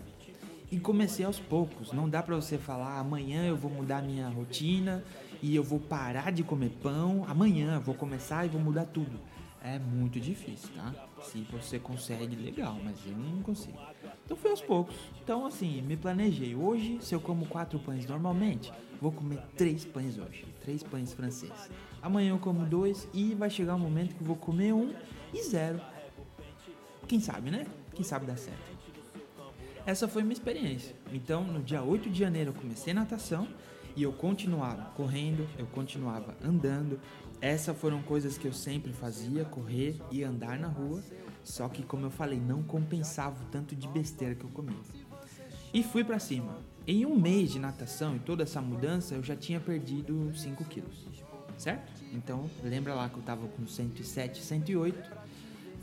E 0.71 0.79
comecei 0.79 1.25
aos 1.25 1.39
poucos. 1.39 1.91
Não 1.91 2.07
dá 2.07 2.21
para 2.21 2.35
você 2.35 2.57
falar 2.57 2.99
amanhã 2.99 3.45
eu 3.45 3.55
vou 3.55 3.71
mudar 3.71 4.03
minha 4.03 4.27
rotina 4.27 5.03
e 5.41 5.55
eu 5.55 5.63
vou 5.63 5.79
parar 5.79 6.31
de 6.31 6.43
comer 6.43 6.69
pão. 6.81 7.25
Amanhã 7.27 7.79
vou 7.79 7.95
começar 7.95 8.45
e 8.45 8.49
vou 8.49 8.61
mudar 8.61 8.85
tudo. 8.85 9.19
É 9.61 9.77
muito 9.77 10.19
difícil, 10.19 10.69
tá? 10.75 10.93
Se 11.23 11.45
você 11.51 11.79
consegue, 11.79 12.35
legal, 12.35 12.79
mas 12.83 12.97
eu 13.05 13.17
não 13.17 13.41
consigo. 13.41 13.77
Então 14.23 14.37
foi 14.37 14.51
aos 14.51 14.61
poucos. 14.61 14.95
Então 15.23 15.45
assim, 15.45 15.81
me 15.81 15.97
planejei. 15.97 16.55
Hoje, 16.55 16.99
se 17.01 17.13
eu 17.13 17.19
como 17.19 17.45
quatro 17.47 17.79
pães 17.79 18.05
normalmente, 18.05 18.71
vou 19.01 19.11
comer 19.11 19.39
três 19.57 19.83
pães 19.83 20.17
hoje. 20.17 20.45
Três 20.61 20.83
pães 20.83 21.11
franceses. 21.13 21.69
Amanhã 22.01 22.29
eu 22.29 22.39
como 22.39 22.65
dois 22.65 23.07
e 23.13 23.33
vai 23.33 23.49
chegar 23.49 23.75
um 23.75 23.79
momento 23.79 24.15
que 24.15 24.21
eu 24.21 24.27
vou 24.27 24.35
comer 24.35 24.71
um 24.71 24.93
e 25.33 25.41
zero. 25.41 25.81
Quem 27.09 27.19
sabe, 27.19 27.49
né? 27.49 27.65
Quem 27.95 28.05
sabe 28.05 28.27
dá 28.27 28.37
certo. 28.37 28.59
Essa 29.83 30.07
foi 30.07 30.21
minha 30.21 30.33
experiência. 30.33 30.95
Então, 31.11 31.43
no 31.43 31.63
dia 31.63 31.81
8 31.81 32.07
de 32.07 32.19
janeiro 32.19 32.51
eu 32.51 32.53
comecei 32.53 32.93
natação 32.93 33.47
e 33.95 34.03
eu 34.03 34.13
continuava 34.13 34.91
correndo, 34.91 35.49
eu 35.57 35.65
continuava 35.65 36.37
andando. 36.39 36.99
Essas 37.41 37.75
foram 37.75 38.03
coisas 38.03 38.37
que 38.37 38.47
eu 38.47 38.53
sempre 38.53 38.93
fazia, 38.93 39.43
correr 39.43 39.99
e 40.11 40.23
andar 40.23 40.59
na 40.59 40.67
rua. 40.67 41.01
Só 41.43 41.67
que, 41.67 41.81
como 41.81 42.05
eu 42.05 42.11
falei, 42.11 42.39
não 42.39 42.61
compensava 42.61 43.41
o 43.41 43.45
tanto 43.47 43.75
de 43.75 43.87
besteira 43.87 44.35
que 44.35 44.43
eu 44.43 44.51
comia. 44.51 44.77
E 45.73 45.81
fui 45.81 46.03
para 46.03 46.19
cima. 46.19 46.59
Em 46.85 47.07
um 47.07 47.19
mês 47.19 47.51
de 47.51 47.57
natação 47.57 48.15
e 48.17 48.19
toda 48.19 48.43
essa 48.43 48.61
mudança, 48.61 49.15
eu 49.15 49.23
já 49.23 49.35
tinha 49.35 49.59
perdido 49.59 50.31
5 50.35 50.63
quilos, 50.65 51.07
certo? 51.57 51.91
Então, 52.13 52.47
lembra 52.63 52.93
lá 52.93 53.09
que 53.09 53.17
eu 53.17 53.23
tava 53.23 53.47
com 53.47 53.65
107, 53.65 54.43
108, 54.43 55.28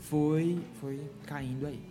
foi, 0.09 0.59
foi 0.79 0.99
caindo 1.25 1.65
aí. 1.65 1.81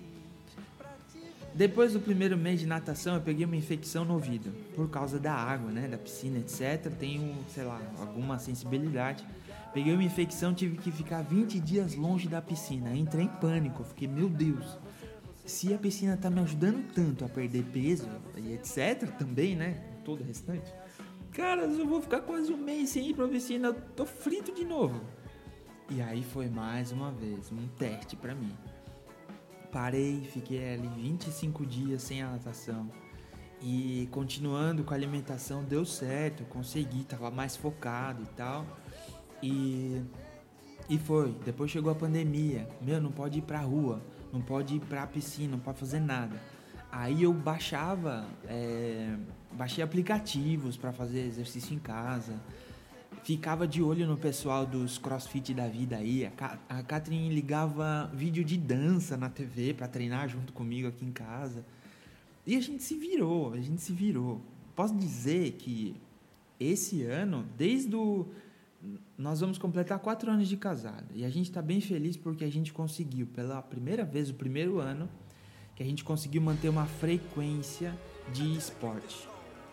Depois 1.55 1.95
do 1.95 2.01
primeiro 2.01 2.37
mês 2.37 2.61
de 2.61 2.67
natação, 2.67 3.15
eu 3.15 3.21
peguei 3.21 3.47
uma 3.47 3.57
infecção 3.57 4.05
no 4.05 4.15
ouvido, 4.15 4.53
por 4.75 4.91
causa 4.91 5.19
da 5.19 5.33
água, 5.33 5.71
né, 5.71 5.89
da 5.89 5.97
piscina, 5.97 6.39
etc. 6.39 6.93
Tenho, 6.99 7.35
sei 7.49 7.65
lá, 7.65 7.81
alguma 7.99 8.39
sensibilidade. 8.39 9.27
Peguei 9.73 9.95
uma 9.95 10.05
infecção, 10.05 10.53
tive 10.53 10.77
que 10.77 10.91
ficar 10.91 11.23
20 11.23 11.59
dias 11.61 11.95
longe 11.95 12.29
da 12.29 12.43
piscina. 12.43 12.95
Entrei 12.95 13.25
em 13.25 13.29
pânico, 13.29 13.85
fiquei, 13.85 14.07
meu 14.07 14.29
Deus, 14.29 14.79
se 15.47 15.73
a 15.73 15.79
piscina 15.79 16.17
tá 16.17 16.29
me 16.29 16.41
ajudando 16.41 16.93
tanto 16.93 17.25
a 17.25 17.29
perder 17.29 17.65
peso 17.65 18.09
e 18.37 18.53
etc, 18.53 19.11
também, 19.17 19.57
né, 19.57 19.83
todo 20.05 20.21
o 20.21 20.25
restante. 20.25 20.71
Cara, 21.33 21.63
eu 21.63 21.87
vou 21.87 22.03
ficar 22.03 22.21
quase 22.21 22.53
um 22.53 22.59
mês 22.59 22.91
sem 22.91 23.09
ir 23.09 23.15
pra 23.15 23.29
piscina, 23.29 23.69
eu 23.69 23.75
tô 23.75 24.05
frito 24.05 24.53
de 24.53 24.65
novo. 24.65 25.01
E 25.89 26.03
aí 26.03 26.23
foi 26.23 26.49
mais 26.49 26.91
uma 26.91 27.13
vez 27.13 27.53
um 27.53 27.69
teste 27.79 28.17
para 28.17 28.35
mim. 28.35 28.53
Parei, 29.71 30.23
fiquei 30.33 30.75
ali 30.75 30.89
25 30.89 31.65
dias 31.65 32.03
sem 32.03 32.23
a 32.23 32.31
natação. 32.31 32.91
E 33.63 34.09
continuando 34.11 34.83
com 34.83 34.93
a 34.93 34.97
alimentação 34.97 35.63
deu 35.63 35.85
certo, 35.85 36.45
consegui, 36.45 37.05
tava 37.05 37.31
mais 37.31 37.57
focado 37.57 38.23
e 38.23 38.27
tal. 38.35 38.67
E 39.41 40.03
e 40.89 40.99
foi, 40.99 41.33
depois 41.45 41.71
chegou 41.71 41.91
a 41.91 41.95
pandemia. 41.95 42.69
Meu, 42.81 43.01
não 43.01 43.11
pode 43.11 43.39
ir 43.39 43.43
pra 43.43 43.61
rua, 43.61 44.01
não 44.33 44.41
pode 44.41 44.77
ir 44.77 44.81
pra 44.81 45.07
piscina, 45.07 45.53
não 45.53 45.59
pode 45.59 45.79
fazer 45.79 46.01
nada. 46.01 46.41
Aí 46.93 47.25
eu 47.25 47.33
baixava, 47.33 48.25
é, 48.47 49.17
baixei 49.53 49.83
aplicativos 49.83 50.77
para 50.77 50.93
fazer 50.93 51.21
exercício 51.21 51.75
em 51.75 51.79
casa 51.79 52.41
ficava 53.27 53.67
de 53.67 53.83
olho 53.83 54.07
no 54.07 54.17
pessoal 54.17 54.65
dos 54.65 54.99
crossfit 54.99 55.53
da 55.53 55.67
vida 55.67 55.97
aí. 55.97 56.31
A, 56.69 56.81
Catherine 56.85 57.29
ligava 57.29 58.09
vídeo 58.15 58.45
de 58.45 58.57
dança 58.57 59.17
na 59.17 59.29
TV 59.29 59.75
para 59.75 59.89
treinar 59.89 60.29
junto 60.29 60.53
comigo 60.53 60.87
aqui 60.87 61.05
em 61.05 61.11
casa. 61.11 61.65
E 62.47 62.55
a 62.55 62.61
gente 62.61 62.85
se 62.85 62.97
virou, 62.97 63.53
a 63.53 63.61
gente 63.61 63.83
se 63.83 63.93
virou. 63.93 64.41
Posso 64.77 64.95
dizer 64.95 65.57
que 65.59 65.97
esse 66.61 67.03
ano, 67.03 67.45
desde 67.59 67.97
o. 67.97 68.29
Nós 69.19 69.41
vamos 69.41 69.59
completar 69.59 69.99
quatro 69.99 70.31
anos 70.31 70.47
de 70.47 70.57
casado. 70.57 71.07
E 71.13 71.25
a 71.25 71.29
gente 71.29 71.51
está 71.51 71.61
bem 71.61 71.81
feliz 71.81 72.17
porque 72.17 72.45
a 72.45 72.51
gente 72.51 72.73
conseguiu, 72.73 73.27
pela 73.27 73.61
primeira 73.61 74.05
vez, 74.05 74.31
o 74.31 74.35
primeiro 74.35 74.79
ano, 74.79 75.09
que 75.75 75.83
a 75.83 75.87
gente 75.87 76.05
conseguiu 76.05 76.41
manter 76.41 76.69
uma 76.69 76.87
frequência 76.87 77.93
de 78.33 78.57
esporte 78.57 79.27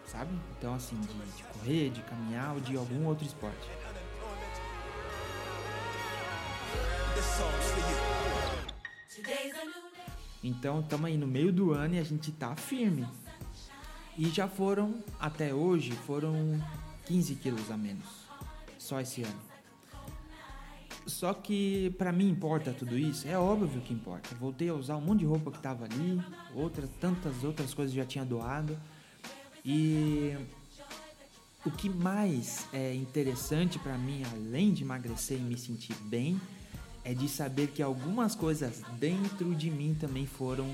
sabe? 0.05 0.31
Então, 0.57 0.73
assim, 0.73 0.99
de, 0.99 1.07
de 1.07 1.43
correr, 1.43 1.89
de 1.89 2.01
caminhar 2.01 2.53
ou 2.53 2.59
de 2.59 2.77
algum 2.77 3.05
outro 3.05 3.25
esporte. 3.25 3.69
Então, 10.43 10.81
estamos 10.81 11.05
aí 11.05 11.17
no 11.17 11.27
meio 11.27 11.51
do 11.51 11.73
ano 11.73 11.95
e 11.95 11.99
a 11.99 12.03
gente 12.03 12.31
tá 12.31 12.55
firme. 12.55 13.07
E 14.17 14.29
já 14.29 14.47
foram, 14.47 15.03
até 15.19 15.53
hoje, 15.53 15.91
foram 15.91 16.61
15 17.05 17.35
quilos 17.35 17.71
a 17.71 17.77
menos. 17.77 18.27
Só 18.77 18.99
esse 18.99 19.23
ano. 19.23 19.53
Só 21.05 21.33
que 21.33 21.89
para 21.97 22.11
mim 22.11 22.29
importa 22.29 22.71
tudo 22.71 22.97
isso? 22.97 23.27
É 23.27 23.37
óbvio 23.37 23.81
que 23.81 23.93
importa. 23.93 24.35
Voltei 24.35 24.69
a 24.69 24.73
usar 24.73 24.95
um 24.95 25.01
monte 25.01 25.19
de 25.19 25.25
roupa 25.25 25.51
que 25.51 25.59
tava 25.59 25.85
ali, 25.85 26.21
outras 26.55 26.89
tantas 26.99 27.43
outras 27.43 27.73
coisas 27.73 27.93
já 27.93 28.05
tinha 28.05 28.23
doado. 28.23 28.77
E 29.65 30.35
o 31.65 31.71
que 31.71 31.89
mais 31.89 32.67
é 32.73 32.93
interessante 32.93 33.79
para 33.79 33.97
mim, 33.97 34.23
além 34.31 34.73
de 34.73 34.83
emagrecer 34.83 35.37
e 35.37 35.41
me 35.41 35.57
sentir 35.57 35.95
bem, 36.03 36.39
é 37.03 37.13
de 37.13 37.27
saber 37.29 37.67
que 37.67 37.81
algumas 37.81 38.35
coisas 38.35 38.81
dentro 38.99 39.55
de 39.55 39.69
mim 39.69 39.95
também 39.99 40.25
foram 40.25 40.69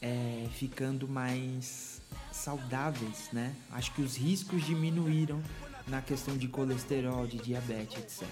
é, 0.00 0.48
ficando 0.52 1.08
mais 1.08 2.00
saudáveis, 2.32 3.28
né? 3.32 3.54
Acho 3.70 3.92
que 3.92 4.02
os 4.02 4.16
riscos 4.16 4.64
diminuíram 4.64 5.40
na 5.86 6.02
questão 6.02 6.36
de 6.36 6.48
colesterol, 6.48 7.26
de 7.26 7.38
diabetes, 7.38 7.98
etc. 7.98 8.28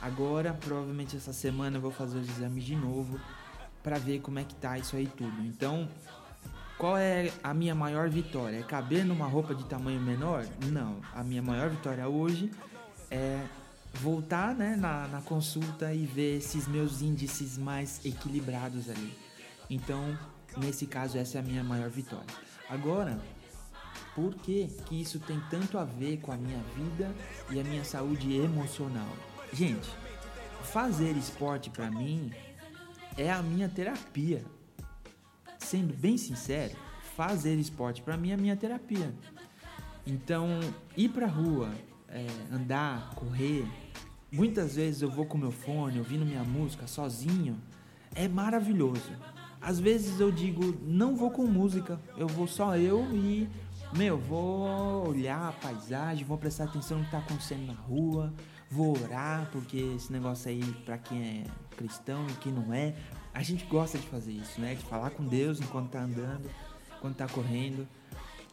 Agora, 0.00 0.52
provavelmente 0.52 1.16
essa 1.16 1.32
semana 1.32 1.78
eu 1.78 1.80
vou 1.80 1.90
fazer 1.90 2.18
os 2.18 2.28
exames 2.28 2.62
de 2.62 2.76
novo 2.76 3.18
para 3.82 3.98
ver 3.98 4.20
como 4.20 4.38
é 4.38 4.44
que 4.44 4.54
tá 4.54 4.78
isso 4.78 4.96
aí 4.96 5.06
tudo. 5.06 5.42
Então, 5.42 5.88
qual 6.78 6.96
é 6.96 7.32
a 7.42 7.54
minha 7.54 7.74
maior 7.74 8.08
vitória? 8.08 8.58
É 8.58 8.62
caber 8.62 9.04
numa 9.04 9.26
roupa 9.26 9.54
de 9.54 9.64
tamanho 9.64 10.00
menor? 10.00 10.46
Não. 10.72 11.00
A 11.12 11.22
minha 11.22 11.42
maior 11.42 11.70
vitória 11.70 12.08
hoje 12.08 12.50
é 13.10 13.44
voltar 13.94 14.54
né, 14.54 14.76
na, 14.76 15.06
na 15.06 15.20
consulta 15.20 15.92
e 15.94 16.04
ver 16.04 16.38
esses 16.38 16.66
meus 16.66 17.00
índices 17.00 17.56
mais 17.56 18.04
equilibrados 18.04 18.90
ali. 18.90 19.16
Então, 19.70 20.18
nesse 20.56 20.86
caso, 20.86 21.16
essa 21.16 21.38
é 21.38 21.40
a 21.40 21.44
minha 21.44 21.62
maior 21.62 21.88
vitória. 21.90 22.26
Agora, 22.68 23.20
por 24.14 24.34
que, 24.34 24.66
que 24.86 25.00
isso 25.00 25.20
tem 25.20 25.40
tanto 25.50 25.78
a 25.78 25.84
ver 25.84 26.18
com 26.18 26.32
a 26.32 26.36
minha 26.36 26.60
vida 26.76 27.14
e 27.50 27.60
a 27.60 27.64
minha 27.64 27.84
saúde 27.84 28.36
emocional? 28.36 29.08
Gente, 29.52 29.88
fazer 30.64 31.16
esporte 31.16 31.70
para 31.70 31.88
mim 31.88 32.32
é 33.16 33.30
a 33.30 33.40
minha 33.42 33.68
terapia 33.68 34.44
sendo 35.64 35.94
bem 35.94 36.16
sincero, 36.16 36.74
fazer 37.16 37.56
esporte 37.56 38.02
para 38.02 38.16
mim 38.16 38.30
é 38.30 38.36
minha 38.36 38.56
terapia. 38.56 39.14
Então, 40.06 40.60
ir 40.96 41.08
pra 41.08 41.26
rua, 41.26 41.70
é, 42.08 42.26
andar, 42.52 43.14
correr, 43.14 43.66
muitas 44.30 44.76
vezes 44.76 45.02
eu 45.02 45.10
vou 45.10 45.24
com 45.24 45.38
meu 45.38 45.50
fone, 45.50 45.98
ouvindo 45.98 46.24
minha 46.26 46.44
música 46.44 46.86
sozinho, 46.86 47.58
é 48.14 48.28
maravilhoso. 48.28 49.12
Às 49.60 49.80
vezes 49.80 50.20
eu 50.20 50.30
digo, 50.30 50.78
não 50.82 51.16
vou 51.16 51.30
com 51.30 51.46
música, 51.46 51.98
eu 52.18 52.28
vou 52.28 52.46
só 52.46 52.76
eu 52.76 53.02
e, 53.14 53.48
meu, 53.96 54.18
vou 54.18 55.08
olhar 55.08 55.48
a 55.48 55.52
paisagem, 55.52 56.24
vou 56.24 56.36
prestar 56.36 56.64
atenção 56.64 56.98
no 56.98 57.04
que 57.06 57.10
tá 57.10 57.18
acontecendo 57.18 57.66
na 57.66 57.72
rua, 57.72 58.32
vou 58.70 59.00
orar, 59.02 59.48
porque 59.50 59.78
esse 59.78 60.12
negócio 60.12 60.50
aí, 60.50 60.62
para 60.84 60.98
quem 60.98 61.22
é 61.22 61.44
cristão 61.76 62.26
e 62.28 62.34
quem 62.34 62.52
não 62.52 62.74
é, 62.74 62.94
a 63.34 63.42
gente 63.42 63.64
gosta 63.66 63.98
de 63.98 64.06
fazer 64.06 64.30
isso, 64.30 64.60
né? 64.60 64.76
De 64.76 64.84
falar 64.84 65.10
com 65.10 65.24
Deus 65.24 65.60
enquanto 65.60 65.90
tá 65.90 66.00
andando, 66.00 66.48
enquanto 66.96 67.16
tá 67.16 67.28
correndo. 67.28 67.86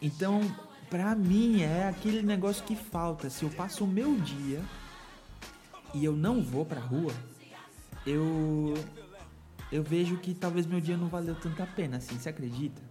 Então, 0.01 0.41
pra 0.89 1.15
mim 1.15 1.61
é 1.61 1.87
aquele 1.87 2.23
negócio 2.23 2.63
que 2.65 2.75
falta. 2.75 3.29
Se 3.29 3.43
eu 3.43 3.49
passo 3.51 3.83
o 3.83 3.87
meu 3.87 4.15
dia 4.19 4.59
e 5.93 6.03
eu 6.03 6.13
não 6.13 6.41
vou 6.41 6.65
pra 6.65 6.81
rua, 6.81 7.13
eu 8.05 8.73
eu 9.71 9.83
vejo 9.83 10.17
que 10.17 10.33
talvez 10.33 10.65
meu 10.65 10.81
dia 10.81 10.97
não 10.97 11.07
valeu 11.07 11.35
tanta 11.35 11.65
pena 11.65 11.97
assim, 11.97 12.19
você 12.19 12.27
acredita? 12.27 12.81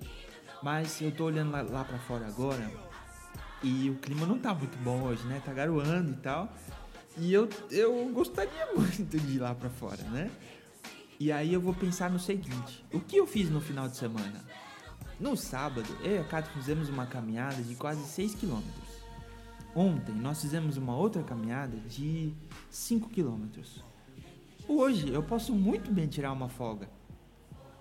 Mas 0.62 1.00
eu 1.02 1.10
tô 1.10 1.24
olhando 1.24 1.50
lá, 1.50 1.60
lá 1.60 1.84
para 1.84 1.98
fora 1.98 2.26
agora 2.26 2.70
e 3.62 3.90
o 3.90 3.96
clima 3.96 4.24
não 4.24 4.38
tá 4.38 4.54
muito 4.54 4.78
bom 4.78 5.02
hoje, 5.02 5.26
né? 5.26 5.42
Tá 5.44 5.52
garoando 5.52 6.12
e 6.12 6.16
tal. 6.16 6.50
E 7.18 7.32
eu, 7.32 7.48
eu 7.70 8.08
gostaria 8.12 8.68
muito 8.74 9.18
de 9.18 9.36
ir 9.36 9.38
lá 9.40 9.54
para 9.54 9.68
fora, 9.68 10.02
né? 10.04 10.30
E 11.20 11.30
aí 11.30 11.52
eu 11.52 11.60
vou 11.60 11.74
pensar 11.74 12.10
no 12.10 12.18
seguinte: 12.18 12.82
o 12.90 12.98
que 12.98 13.18
eu 13.18 13.26
fiz 13.26 13.50
no 13.50 13.60
final 13.60 13.86
de 13.86 13.94
semana? 13.94 14.42
No 15.20 15.36
sábado, 15.36 15.94
eu 16.02 16.14
e 16.14 16.18
a 16.18 16.24
Kata 16.24 16.50
fizemos 16.52 16.88
uma 16.88 17.06
caminhada 17.06 17.62
de 17.62 17.74
quase 17.74 18.02
6 18.04 18.36
quilômetros. 18.36 18.88
Ontem 19.74 20.14
nós 20.14 20.40
fizemos 20.40 20.78
uma 20.78 20.96
outra 20.96 21.22
caminhada 21.22 21.76
de 21.76 22.32
5 22.70 23.10
quilômetros. 23.10 23.84
Hoje 24.66 25.12
eu 25.12 25.22
posso 25.22 25.54
muito 25.54 25.92
bem 25.92 26.06
tirar 26.06 26.32
uma 26.32 26.48
folga. 26.48 26.88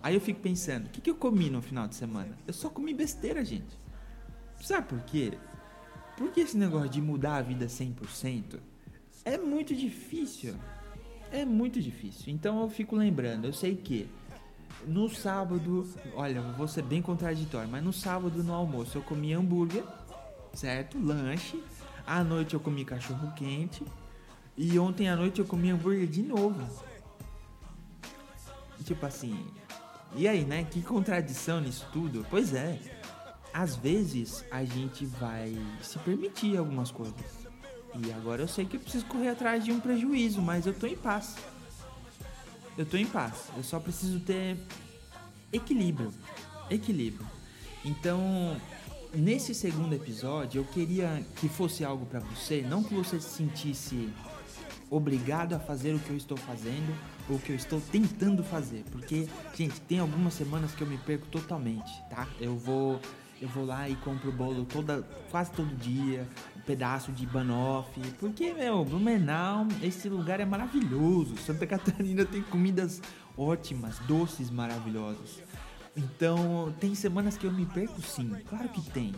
Aí 0.04 0.16
eu 0.16 0.22
fico 0.22 0.42
pensando, 0.42 0.88
o 0.88 0.90
que, 0.90 1.00
que 1.00 1.10
eu 1.10 1.16
comi 1.16 1.50
no 1.50 1.62
final 1.62 1.88
de 1.88 1.96
semana? 1.96 2.38
Eu 2.46 2.54
só 2.54 2.70
comi 2.70 2.94
besteira, 2.94 3.44
gente. 3.46 3.80
Sabe 4.62 4.88
por 4.88 5.02
quê? 5.04 5.38
Porque 6.18 6.42
esse 6.42 6.58
negócio 6.58 6.90
de 6.90 7.02
mudar 7.02 7.38
a 7.38 7.42
vida 7.42 7.68
100% 7.68 8.60
é 9.24 9.38
muito 9.38 9.74
difícil. 9.74 10.56
É 11.32 11.46
muito 11.46 11.82
difícil. 11.82 12.34
Então 12.34 12.62
eu 12.62 12.70
fico 12.70 12.96
lembrando, 12.96 13.46
eu 13.46 13.54
sei 13.54 13.76
que 13.76 14.10
no 14.88 15.10
sábado, 15.10 15.88
olha, 16.16 16.42
vou 16.42 16.68
ser 16.68 16.84
bem 16.84 17.02
contraditório, 17.02 17.70
mas 17.70 17.84
no 17.84 17.92
sábado 17.92 18.44
no 18.44 18.54
almoço 18.54 18.98
eu 18.98 19.02
comi 19.02 19.34
hambúrguer, 19.34 19.84
certo? 20.54 20.98
Lanche. 20.98 21.62
À 22.06 22.24
noite 22.24 22.54
eu 22.54 22.60
comi 22.60 22.84
cachorro 22.84 23.32
quente. 23.36 23.84
E 24.58 24.78
ontem 24.80 25.08
à 25.08 25.16
noite 25.16 25.40
eu 25.40 25.46
comi 25.46 25.70
hambúrguer 25.70 26.08
de 26.08 26.24
novo. 26.24 26.68
Tipo 28.84 29.06
assim. 29.06 29.46
E 30.16 30.28
aí, 30.28 30.44
né? 30.44 30.64
Que 30.64 30.82
contradição 30.82 31.62
nisso 31.62 31.88
tudo? 31.94 32.26
Pois 32.30 32.54
é. 32.54 32.80
Às 33.54 33.76
vezes 33.76 34.44
a 34.50 34.64
gente 34.64 35.06
vai 35.06 35.56
se 35.82 36.00
permitir 36.00 36.58
algumas 36.58 36.92
coisas. 36.92 37.39
E 37.96 38.12
agora 38.14 38.42
eu 38.42 38.48
sei 38.48 38.66
que 38.66 38.78
eu 38.78 38.80
preciso 38.80 39.06
correr 39.06 39.30
atrás 39.30 39.64
de 39.64 39.72
um 39.72 39.80
prejuízo, 39.80 40.42
mas 40.42 40.66
eu 40.66 40.74
tô 40.74 40.86
em 40.86 40.96
paz. 40.96 41.36
Eu 42.78 42.86
tô 42.86 42.98
em 42.98 43.06
paz. 43.06 43.50
Eu 43.58 43.64
só 43.64 43.80
preciso 43.80 44.20
ter 44.20 44.58
equilíbrio. 45.52 46.14
Equilíbrio. 46.70 47.26
Então, 47.84 48.56
nesse 49.14 49.54
segundo 49.56 49.94
episódio, 49.94 50.62
eu 50.62 50.66
queria 50.66 51.24
que 51.38 51.50
fosse 51.50 51.84
algo 51.84 52.06
para 52.06 52.20
você, 52.20 52.62
não 52.62 52.84
que 52.84 52.94
você 52.94 53.20
se 53.20 53.30
sentisse 53.30 54.10
obrigado 54.90 55.54
a 55.54 55.60
fazer 55.60 55.94
o 55.94 56.00
que 56.00 56.10
eu 56.10 56.18
estou 56.18 56.38
fazendo 56.38 56.96
ou 57.30 57.36
o 57.36 57.40
que 57.40 57.52
eu 57.52 57.56
estou 57.56 57.80
tentando 57.92 58.44
fazer, 58.44 58.84
porque 58.92 59.28
gente, 59.56 59.80
tem 59.82 60.00
algumas 60.00 60.34
semanas 60.34 60.74
que 60.74 60.82
eu 60.82 60.88
me 60.88 60.98
perco 60.98 61.28
totalmente, 61.28 61.92
tá? 62.10 62.28
Eu 62.40 62.58
vou 62.58 63.00
eu 63.42 63.48
vou 63.48 63.66
lá 63.66 63.88
e 63.88 63.96
compro 63.96 64.32
bolo 64.34 64.66
toda, 64.66 65.02
quase 65.32 65.52
todo 65.52 65.74
dia, 65.78 66.28
pedaço 66.70 67.12
de 67.12 67.26
banoff, 67.26 67.90
porque, 68.20 68.54
meu, 68.54 68.86
Blumenau, 68.86 69.68
esse 69.82 70.08
lugar 70.08 70.40
é 70.40 70.46
maravilhoso. 70.46 71.36
Santa 71.38 71.66
Catarina 71.66 72.24
tem 72.24 72.44
comidas 72.44 73.02
ótimas, 73.36 73.98
doces 74.08 74.52
maravilhosos. 74.52 75.42
Então, 75.98 76.72
tem 76.80 76.94
semanas 76.94 77.40
que 77.40 77.48
eu 77.48 77.52
me 77.52 77.66
perco 77.66 78.00
sim, 78.04 78.30
claro 78.48 78.70
que 78.70 78.88
tem. 78.92 79.16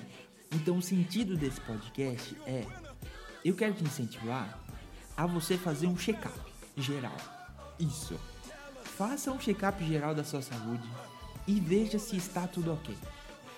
Então, 0.50 0.78
o 0.78 0.82
sentido 0.82 1.36
desse 1.36 1.60
podcast 1.60 2.38
é: 2.46 2.66
eu 3.44 3.54
quero 3.54 3.74
te 3.74 3.84
incentivar 3.84 4.58
a 5.18 5.26
você 5.26 5.58
fazer 5.58 5.88
um 5.88 5.98
check-up 5.98 6.40
geral. 6.78 7.18
Isso. 7.78 8.18
Faça 8.96 9.30
um 9.30 9.38
check-up 9.38 9.86
geral 9.86 10.16
da 10.16 10.24
sua 10.24 10.42
saúde 10.42 10.88
e 11.46 11.60
veja 11.60 12.00
se 12.00 12.16
está 12.16 12.48
tudo 12.48 12.72
ok. 12.72 12.96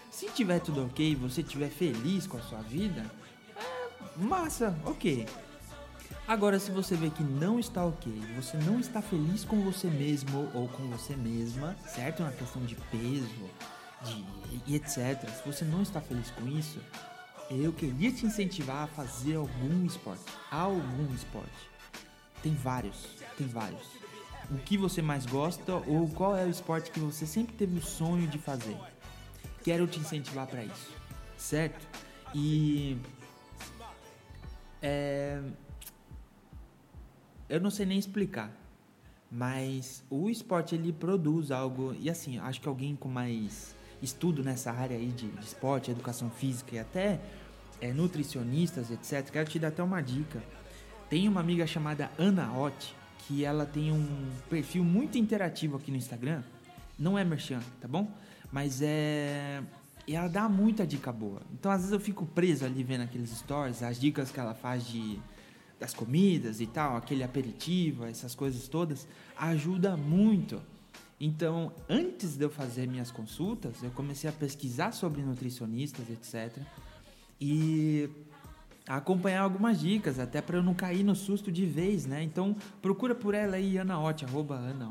Se 0.09 0.31
tiver 0.31 0.59
tudo 0.61 0.83
ok, 0.83 1.15
você 1.15 1.41
estiver 1.41 1.69
feliz 1.69 2.25
com 2.25 2.37
a 2.37 2.41
sua 2.41 2.61
vida, 2.61 3.05
massa, 4.17 4.77
ok. 4.85 5.27
Agora, 6.27 6.59
se 6.59 6.71
você 6.71 6.95
vê 6.95 7.09
que 7.09 7.23
não 7.23 7.59
está 7.59 7.85
ok, 7.85 8.11
você 8.35 8.57
não 8.57 8.79
está 8.79 9.01
feliz 9.01 9.43
com 9.43 9.59
você 9.61 9.87
mesmo 9.87 10.49
ou 10.53 10.67
com 10.69 10.87
você 10.87 11.15
mesma, 11.15 11.75
certo? 11.85 12.23
Na 12.23 12.31
questão 12.31 12.63
de 12.63 12.75
peso, 12.75 13.49
de 14.03 14.25
e 14.65 14.75
etc. 14.75 15.27
Se 15.29 15.45
você 15.45 15.65
não 15.65 15.81
está 15.81 15.99
feliz 15.99 16.31
com 16.31 16.47
isso, 16.47 16.79
eu 17.49 17.73
queria 17.73 18.11
te 18.11 18.25
incentivar 18.25 18.83
a 18.83 18.87
fazer 18.87 19.35
algum 19.35 19.85
esporte. 19.85 20.31
Algum 20.49 21.13
esporte. 21.13 21.69
Tem 22.41 22.53
vários, 22.53 23.07
tem 23.37 23.47
vários. 23.47 23.87
O 24.49 24.57
que 24.57 24.77
você 24.77 25.01
mais 25.01 25.25
gosta 25.25 25.73
ou 25.87 26.07
qual 26.09 26.35
é 26.35 26.45
o 26.45 26.49
esporte 26.49 26.91
que 26.91 26.99
você 26.99 27.25
sempre 27.25 27.55
teve 27.55 27.77
o 27.77 27.81
sonho 27.81 28.27
de 28.27 28.37
fazer? 28.37 28.77
quero 29.63 29.87
te 29.87 29.99
incentivar 29.99 30.45
para 30.45 30.63
isso, 30.63 30.91
certo? 31.37 31.87
E 32.35 32.97
é, 34.83 35.41
eu 37.47 37.61
não 37.61 37.71
sei 37.71 37.85
nem 37.85 37.97
explicar, 37.97 38.51
mas 39.31 40.03
o 40.09 40.29
esporte 40.29 40.75
ele 40.75 40.91
produz 40.91 41.51
algo 41.51 41.95
e 41.99 42.09
assim 42.09 42.37
acho 42.37 42.59
que 42.59 42.67
alguém 42.67 42.93
com 42.95 43.07
mais 43.07 43.75
estudo 44.01 44.43
nessa 44.43 44.71
área 44.71 44.97
aí 44.97 45.07
de, 45.07 45.29
de 45.29 45.45
esporte, 45.45 45.89
educação 45.89 46.29
física 46.29 46.75
e 46.75 46.79
até 46.79 47.21
é, 47.79 47.93
nutricionistas, 47.93 48.91
etc. 48.91 49.31
Quero 49.31 49.49
te 49.49 49.57
dar 49.57 49.69
até 49.69 49.81
uma 49.81 50.01
dica. 50.01 50.43
Tem 51.09 51.27
uma 51.27 51.39
amiga 51.39 51.65
chamada 51.65 52.11
Ana 52.17 52.51
Ott 52.57 52.93
que 53.19 53.45
ela 53.45 53.65
tem 53.65 53.91
um 53.91 54.29
perfil 54.49 54.83
muito 54.83 55.17
interativo 55.17 55.77
aqui 55.77 55.91
no 55.91 55.97
Instagram. 55.97 56.43
Não 56.99 57.17
é 57.17 57.23
merchan, 57.23 57.61
tá 57.79 57.87
bom? 57.87 58.11
Mas 58.51 58.81
é. 58.81 59.63
E 60.05 60.15
ela 60.15 60.27
dá 60.27 60.49
muita 60.49 60.85
dica 60.85 61.11
boa. 61.11 61.41
Então, 61.53 61.71
às 61.71 61.81
vezes, 61.81 61.93
eu 61.93 61.99
fico 61.99 62.25
preso 62.25 62.65
ali 62.65 62.83
vendo 62.83 63.01
aqueles 63.01 63.29
stories, 63.29 63.81
as 63.81 63.99
dicas 63.99 64.31
que 64.31 64.39
ela 64.39 64.53
faz 64.53 64.85
de 64.85 65.19
das 65.79 65.93
comidas 65.93 66.61
e 66.61 66.65
tal, 66.65 66.95
aquele 66.95 67.23
aperitivo, 67.23 68.05
essas 68.05 68.33
coisas 68.33 68.69
todas, 68.69 69.05
ajuda 69.35 69.97
muito. 69.97 70.61
Então, 71.19 71.73
antes 71.89 72.37
de 72.37 72.45
eu 72.45 72.49
fazer 72.49 72.87
minhas 72.87 73.11
consultas, 73.11 73.83
eu 73.83 73.91
comecei 73.91 74.29
a 74.29 74.33
pesquisar 74.33 74.93
sobre 74.93 75.21
nutricionistas, 75.21 76.09
etc. 76.09 76.57
E 77.39 78.09
acompanhar 78.87 79.41
algumas 79.41 79.79
dicas, 79.79 80.19
até 80.19 80.41
para 80.41 80.57
eu 80.57 80.63
não 80.63 80.73
cair 80.73 81.03
no 81.03 81.15
susto 81.15 81.51
de 81.51 81.65
vez, 81.65 82.05
né? 82.05 82.23
Então, 82.23 82.55
procura 82.81 83.13
por 83.13 83.33
ela 83.33 83.57
aí, 83.57 83.77
Ana 83.77 83.95
arroba 83.95 84.55
Ana 84.55 84.89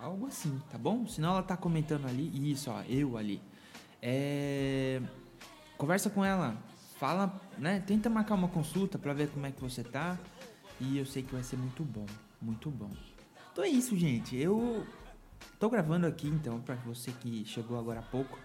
algo 0.00 0.26
assim, 0.26 0.60
tá 0.70 0.78
bom? 0.78 1.06
Senão 1.06 1.30
ela 1.30 1.42
tá 1.42 1.56
comentando 1.56 2.06
ali, 2.06 2.50
isso, 2.50 2.70
ó, 2.70 2.82
eu 2.88 3.16
ali. 3.16 3.40
É... 4.02 5.00
Conversa 5.76 6.10
com 6.10 6.24
ela, 6.24 6.56
fala, 6.98 7.40
né? 7.56 7.82
Tenta 7.86 8.10
marcar 8.10 8.34
uma 8.34 8.48
consulta 8.48 8.98
para 8.98 9.12
ver 9.12 9.28
como 9.28 9.46
é 9.46 9.50
que 9.50 9.60
você 9.60 9.82
tá. 9.82 10.18
E 10.80 10.98
eu 10.98 11.06
sei 11.06 11.22
que 11.22 11.32
vai 11.32 11.42
ser 11.42 11.56
muito 11.56 11.82
bom, 11.82 12.06
muito 12.40 12.70
bom. 12.70 12.90
Então 13.52 13.64
é 13.64 13.68
isso, 13.68 13.96
gente. 13.96 14.36
Eu 14.36 14.86
tô 15.58 15.68
gravando 15.68 16.06
aqui 16.06 16.28
então 16.28 16.60
para 16.60 16.74
você 16.76 17.10
que 17.12 17.44
chegou 17.44 17.78
agora 17.78 18.00
há 18.00 18.02
pouco 18.02 18.38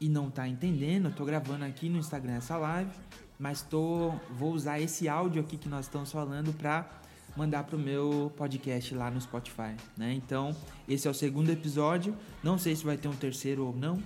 e 0.00 0.08
não 0.08 0.30
tá 0.30 0.46
entendendo, 0.48 1.06
eu 1.06 1.14
tô 1.14 1.24
gravando 1.24 1.64
aqui 1.64 1.88
no 1.88 1.98
Instagram 1.98 2.34
essa 2.34 2.56
live, 2.56 2.90
mas 3.38 3.62
tô 3.62 4.12
vou 4.30 4.52
usar 4.52 4.80
esse 4.80 5.08
áudio 5.08 5.42
aqui 5.42 5.56
que 5.56 5.68
nós 5.68 5.86
estamos 5.86 6.10
falando 6.10 6.52
para 6.52 6.88
mandar 7.36 7.64
pro 7.64 7.78
meu 7.78 8.32
podcast 8.36 8.94
lá 8.94 9.10
no 9.10 9.20
Spotify, 9.20 9.74
né? 9.96 10.12
Então, 10.12 10.54
esse 10.88 11.08
é 11.08 11.10
o 11.10 11.14
segundo 11.14 11.50
episódio. 11.50 12.16
Não 12.42 12.58
sei 12.58 12.76
se 12.76 12.84
vai 12.84 12.96
ter 12.96 13.08
um 13.08 13.16
terceiro 13.16 13.66
ou 13.66 13.74
não, 13.74 14.00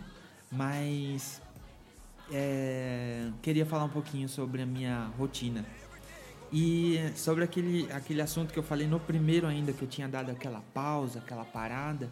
mas 0.50 1.42
é, 2.30 3.30
queria 3.42 3.66
falar 3.66 3.84
um 3.84 3.90
pouquinho 3.90 4.28
sobre 4.28 4.62
a 4.62 4.66
minha 4.66 5.06
rotina. 5.18 5.64
E 6.52 6.96
sobre 7.14 7.44
aquele, 7.44 7.90
aquele 7.92 8.22
assunto 8.22 8.52
que 8.52 8.58
eu 8.58 8.62
falei 8.62 8.86
no 8.86 8.98
primeiro 8.98 9.46
ainda, 9.46 9.72
que 9.72 9.82
eu 9.82 9.88
tinha 9.88 10.08
dado 10.08 10.30
aquela 10.30 10.60
pausa, 10.72 11.18
aquela 11.18 11.44
parada, 11.44 12.10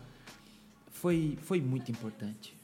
foi, 0.91 1.39
foi 1.41 1.61
muito 1.61 1.91
importante. 1.91 2.57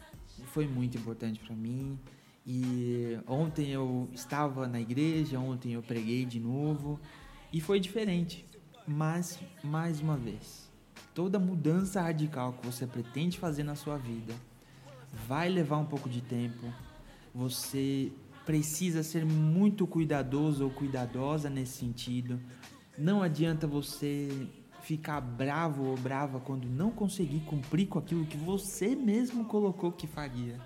Foi 0.46 0.66
muito 0.66 0.98
importante 0.98 1.40
para 1.40 1.54
mim. 1.54 1.98
E 2.46 3.18
ontem 3.26 3.70
eu 3.70 4.08
estava 4.12 4.66
na 4.66 4.80
igreja, 4.80 5.38
ontem 5.38 5.72
eu 5.72 5.82
preguei 5.82 6.26
de 6.26 6.38
novo. 6.38 7.00
E 7.52 7.60
foi 7.60 7.80
diferente. 7.80 8.44
Mas, 8.86 9.38
mais 9.62 10.00
uma 10.00 10.16
vez, 10.16 10.68
toda 11.14 11.38
mudança 11.38 12.02
radical 12.02 12.52
que 12.52 12.66
você 12.66 12.86
pretende 12.86 13.38
fazer 13.38 13.62
na 13.62 13.76
sua 13.76 13.96
vida 13.96 14.34
vai 15.28 15.48
levar 15.48 15.78
um 15.78 15.84
pouco 15.84 16.08
de 16.08 16.20
tempo. 16.20 16.72
Você 17.34 18.12
precisa 18.44 19.02
ser 19.02 19.24
muito 19.24 19.86
cuidadoso 19.86 20.64
ou 20.64 20.70
cuidadosa 20.70 21.48
nesse 21.48 21.78
sentido. 21.78 22.40
Não 22.98 23.22
adianta 23.22 23.66
você 23.66 24.48
ficar 24.82 25.20
bravo 25.20 25.84
ou 25.84 25.96
brava 25.96 26.40
quando 26.40 26.68
não 26.68 26.90
conseguir 26.90 27.40
cumprir 27.40 27.86
com 27.86 27.98
aquilo 27.98 28.26
que 28.26 28.36
você 28.36 28.96
mesmo 28.96 29.44
colocou 29.44 29.92
que 29.92 30.06
faria. 30.06 30.58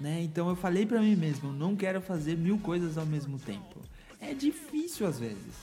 Né? 0.00 0.22
Então 0.22 0.48
eu 0.48 0.56
falei 0.56 0.86
para 0.86 1.00
mim 1.00 1.14
mesmo, 1.14 1.52
não 1.52 1.76
quero 1.76 2.00
fazer 2.00 2.36
mil 2.36 2.58
coisas 2.58 2.96
ao 2.98 3.06
mesmo 3.06 3.38
tempo. 3.38 3.80
É 4.20 4.34
difícil 4.34 5.06
às 5.06 5.18
vezes 5.18 5.54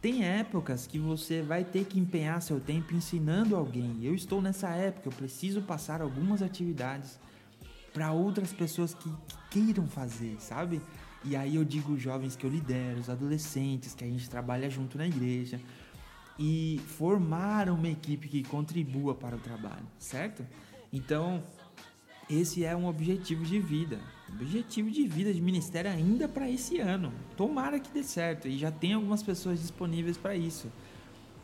Tem 0.00 0.24
épocas 0.24 0.86
que 0.86 0.98
você 0.98 1.42
vai 1.42 1.64
ter 1.64 1.84
que 1.84 2.00
empenhar 2.00 2.42
seu 2.42 2.58
tempo 2.58 2.94
ensinando 2.94 3.54
alguém. 3.54 3.98
Eu 4.02 4.14
estou 4.14 4.42
nessa 4.42 4.70
época, 4.70 5.08
eu 5.08 5.12
preciso 5.12 5.62
passar 5.62 6.02
algumas 6.02 6.42
atividades 6.42 7.18
para 7.92 8.12
outras 8.12 8.52
pessoas 8.52 8.94
que, 8.94 9.10
que, 9.10 9.36
queiram 9.50 9.86
fazer, 9.86 10.36
sabe? 10.40 10.80
E 11.24 11.36
aí 11.36 11.56
eu 11.56 11.64
digo 11.64 11.92
os 11.92 12.00
jovens 12.00 12.36
que 12.36 12.46
eu 12.46 12.50
lidero, 12.50 13.00
os 13.00 13.10
adolescentes, 13.10 13.94
que 13.94 14.04
a 14.04 14.06
gente 14.06 14.28
trabalha 14.28 14.70
junto 14.70 14.96
na 14.96 15.06
igreja 15.06 15.60
e 16.38 16.80
formar 16.86 17.68
uma 17.68 17.88
equipe 17.88 18.28
que 18.28 18.42
contribua 18.44 19.14
para 19.14 19.36
o 19.36 19.38
trabalho, 19.38 19.86
certo? 19.98 20.46
Então, 20.92 21.42
esse 22.28 22.64
é 22.64 22.74
um 22.74 22.86
objetivo 22.86 23.44
de 23.44 23.58
vida. 23.58 24.00
Objetivo 24.28 24.90
de 24.90 25.06
vida 25.06 25.34
de 25.34 25.40
ministério 25.40 25.90
ainda 25.90 26.28
para 26.28 26.48
esse 26.48 26.78
ano. 26.78 27.12
Tomara 27.36 27.80
que 27.80 27.90
dê 27.90 28.02
certo. 28.04 28.46
E 28.46 28.56
já 28.56 28.70
tem 28.70 28.92
algumas 28.92 29.22
pessoas 29.22 29.60
disponíveis 29.60 30.16
para 30.16 30.36
isso. 30.36 30.70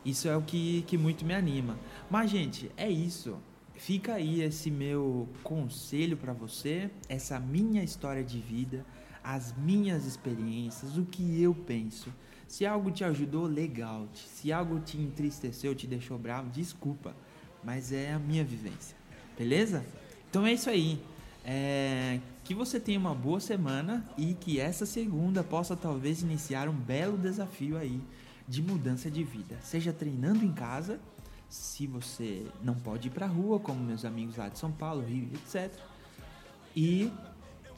Isso 0.05 0.27
é 0.29 0.37
o 0.37 0.41
que, 0.41 0.83
que 0.87 0.97
muito 0.97 1.25
me 1.25 1.33
anima. 1.33 1.77
Mas, 2.09 2.31
gente, 2.31 2.71
é 2.77 2.89
isso. 2.89 3.37
Fica 3.77 4.15
aí 4.15 4.41
esse 4.41 4.71
meu 4.71 5.29
conselho 5.43 6.17
para 6.17 6.33
você, 6.33 6.89
essa 7.07 7.39
minha 7.39 7.83
história 7.83 8.23
de 8.23 8.39
vida, 8.39 8.83
as 9.23 9.55
minhas 9.55 10.05
experiências, 10.05 10.97
o 10.97 11.05
que 11.05 11.41
eu 11.41 11.53
penso. 11.53 12.11
Se 12.47 12.65
algo 12.65 12.89
te 12.89 13.03
ajudou, 13.03 13.45
legal. 13.45 14.07
Se 14.13 14.51
algo 14.51 14.79
te 14.79 14.97
entristeceu, 14.97 15.75
te 15.75 15.85
deixou 15.85 16.17
bravo, 16.17 16.49
desculpa. 16.49 17.15
Mas 17.63 17.91
é 17.91 18.13
a 18.13 18.19
minha 18.19 18.43
vivência. 18.43 18.97
Beleza? 19.37 19.85
Então 20.29 20.45
é 20.45 20.53
isso 20.53 20.69
aí. 20.69 20.99
É, 21.45 22.19
que 22.43 22.55
você 22.55 22.79
tenha 22.79 22.99
uma 22.99 23.13
boa 23.13 23.39
semana 23.39 24.03
e 24.17 24.33
que 24.33 24.59
essa 24.59 24.85
segunda 24.85 25.43
possa 25.43 25.75
talvez 25.75 26.21
iniciar 26.23 26.67
um 26.67 26.73
belo 26.73 27.17
desafio 27.17 27.77
aí 27.77 28.01
de 28.47 28.61
mudança 28.61 29.11
de 29.11 29.23
vida. 29.23 29.57
Seja 29.61 29.93
treinando 29.93 30.43
em 30.43 30.51
casa, 30.51 30.99
se 31.49 31.87
você 31.87 32.45
não 32.61 32.75
pode 32.75 33.07
ir 33.07 33.11
para 33.11 33.25
rua, 33.25 33.59
como 33.59 33.79
meus 33.79 34.03
amigos 34.03 34.37
lá 34.37 34.49
de 34.49 34.59
São 34.59 34.71
Paulo, 34.71 35.03
Rio, 35.03 35.29
etc. 35.33 35.71
E 36.75 37.11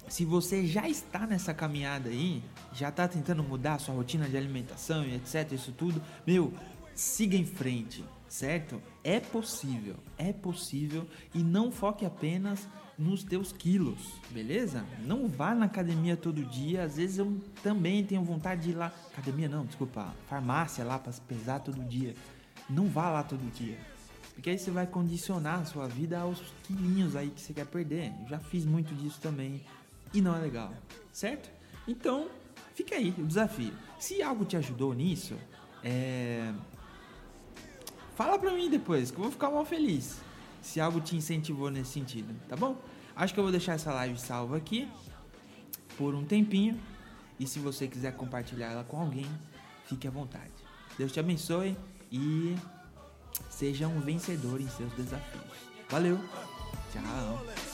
se 0.08 0.25
você 0.25 0.65
já 0.65 0.89
está 0.89 1.27
nessa 1.27 1.53
caminhada 1.53 2.10
aí, 2.10 2.43
já 2.73 2.89
está 2.89 3.08
tentando 3.08 3.43
mudar 3.43 3.75
a 3.75 3.79
sua 3.79 3.93
rotina 3.93 4.27
de 4.27 4.36
alimentação 4.36 5.05
e 5.05 5.15
etc, 5.15 5.51
isso 5.51 5.71
tudo, 5.71 6.01
meu, 6.25 6.53
siga 6.95 7.38
em 7.38 7.45
frente, 7.45 8.03
certo? 8.27 8.82
É 9.03 9.19
possível, 9.19 9.95
é 10.17 10.34
possível 10.34 11.08
e 11.34 11.39
não 11.39 11.71
foque 11.71 12.05
apenas 12.05 12.67
nos 12.97 13.23
teus 13.23 13.53
quilos, 13.53 14.15
beleza? 14.32 14.86
Não 15.05 15.27
vá 15.27 15.55
na 15.55 15.65
academia 15.65 16.17
todo 16.17 16.43
dia, 16.43 16.84
às 16.84 16.97
vezes 16.97 17.19
eu 17.19 17.39
também 17.63 18.03
tenho 18.03 18.23
vontade 18.23 18.63
de 18.63 18.69
ir 18.71 18.73
lá, 18.73 18.91
academia 19.13 19.47
não, 19.47 19.65
desculpa, 19.65 20.13
farmácia 20.27 20.84
lá 20.84 20.99
para 20.99 21.13
pesar 21.25 21.60
todo 21.60 21.82
dia. 21.86 22.13
Não 22.69 22.88
vá 22.88 23.10
lá 23.10 23.23
todo 23.23 23.41
dia. 23.53 23.77
Porque 24.34 24.51
aí 24.51 24.58
você 24.58 24.71
vai 24.71 24.88
condicionar 24.88 25.60
a 25.60 25.65
sua 25.65 25.88
vida 25.88 26.19
aos 26.19 26.39
quilinhos 26.63 27.15
aí 27.15 27.29
que 27.29 27.41
você 27.41 27.53
quer 27.53 27.65
perder. 27.65 28.13
Eu 28.21 28.29
já 28.29 28.39
fiz 28.39 28.63
muito 28.63 28.93
disso 28.95 29.19
também 29.19 29.62
e 30.13 30.21
não 30.21 30.36
é 30.36 30.39
legal, 30.39 30.73
certo? 31.12 31.49
Então, 31.88 32.29
fica 32.73 32.95
aí 32.95 33.13
o 33.17 33.25
desafio. 33.25 33.73
Se 33.99 34.21
algo 34.21 34.45
te 34.45 34.55
ajudou 34.55 34.93
nisso, 34.93 35.36
é... 35.84 36.53
fala 38.15 38.39
pra 38.39 38.53
mim 38.53 38.69
depois, 38.69 39.12
que 39.12 39.17
eu 39.17 39.23
vou 39.23 39.32
ficar 39.32 39.49
mal 39.49 39.65
feliz. 39.65 40.21
Se 40.62 40.79
algo 40.79 41.01
te 41.01 41.15
incentivou 41.15 41.69
nesse 41.69 41.91
sentido, 41.91 42.34
tá 42.47 42.55
bom? 42.55 42.77
Acho 43.15 43.34
que 43.34 43.39
eu 43.39 43.43
vou 43.43 43.51
deixar 43.51 43.73
essa 43.73 43.91
live 43.93 44.17
salva 44.17 44.55
aqui 44.55 44.88
por 45.97 46.15
um 46.15 46.23
tempinho. 46.23 46.79
E 47.38 47.45
se 47.45 47.60
você 47.60 47.88
quiser 47.88 48.15
compartilhar 48.15 48.67
ela 48.67 48.84
com 48.84 49.01
alguém, 49.01 49.27
fique 49.86 50.08
à 50.08 50.12
vontade. 50.12 50.51
Deus 50.97 51.12
te 51.12 51.19
abençoe 51.19 51.75
e 52.12 52.56
seja 53.50 53.88
um 53.88 54.00
vencedor 54.00 54.60
em 54.60 54.67
seus 54.69 54.91
desafios. 54.93 55.43
Valeu! 55.89 56.19
Tchau! 56.91 57.68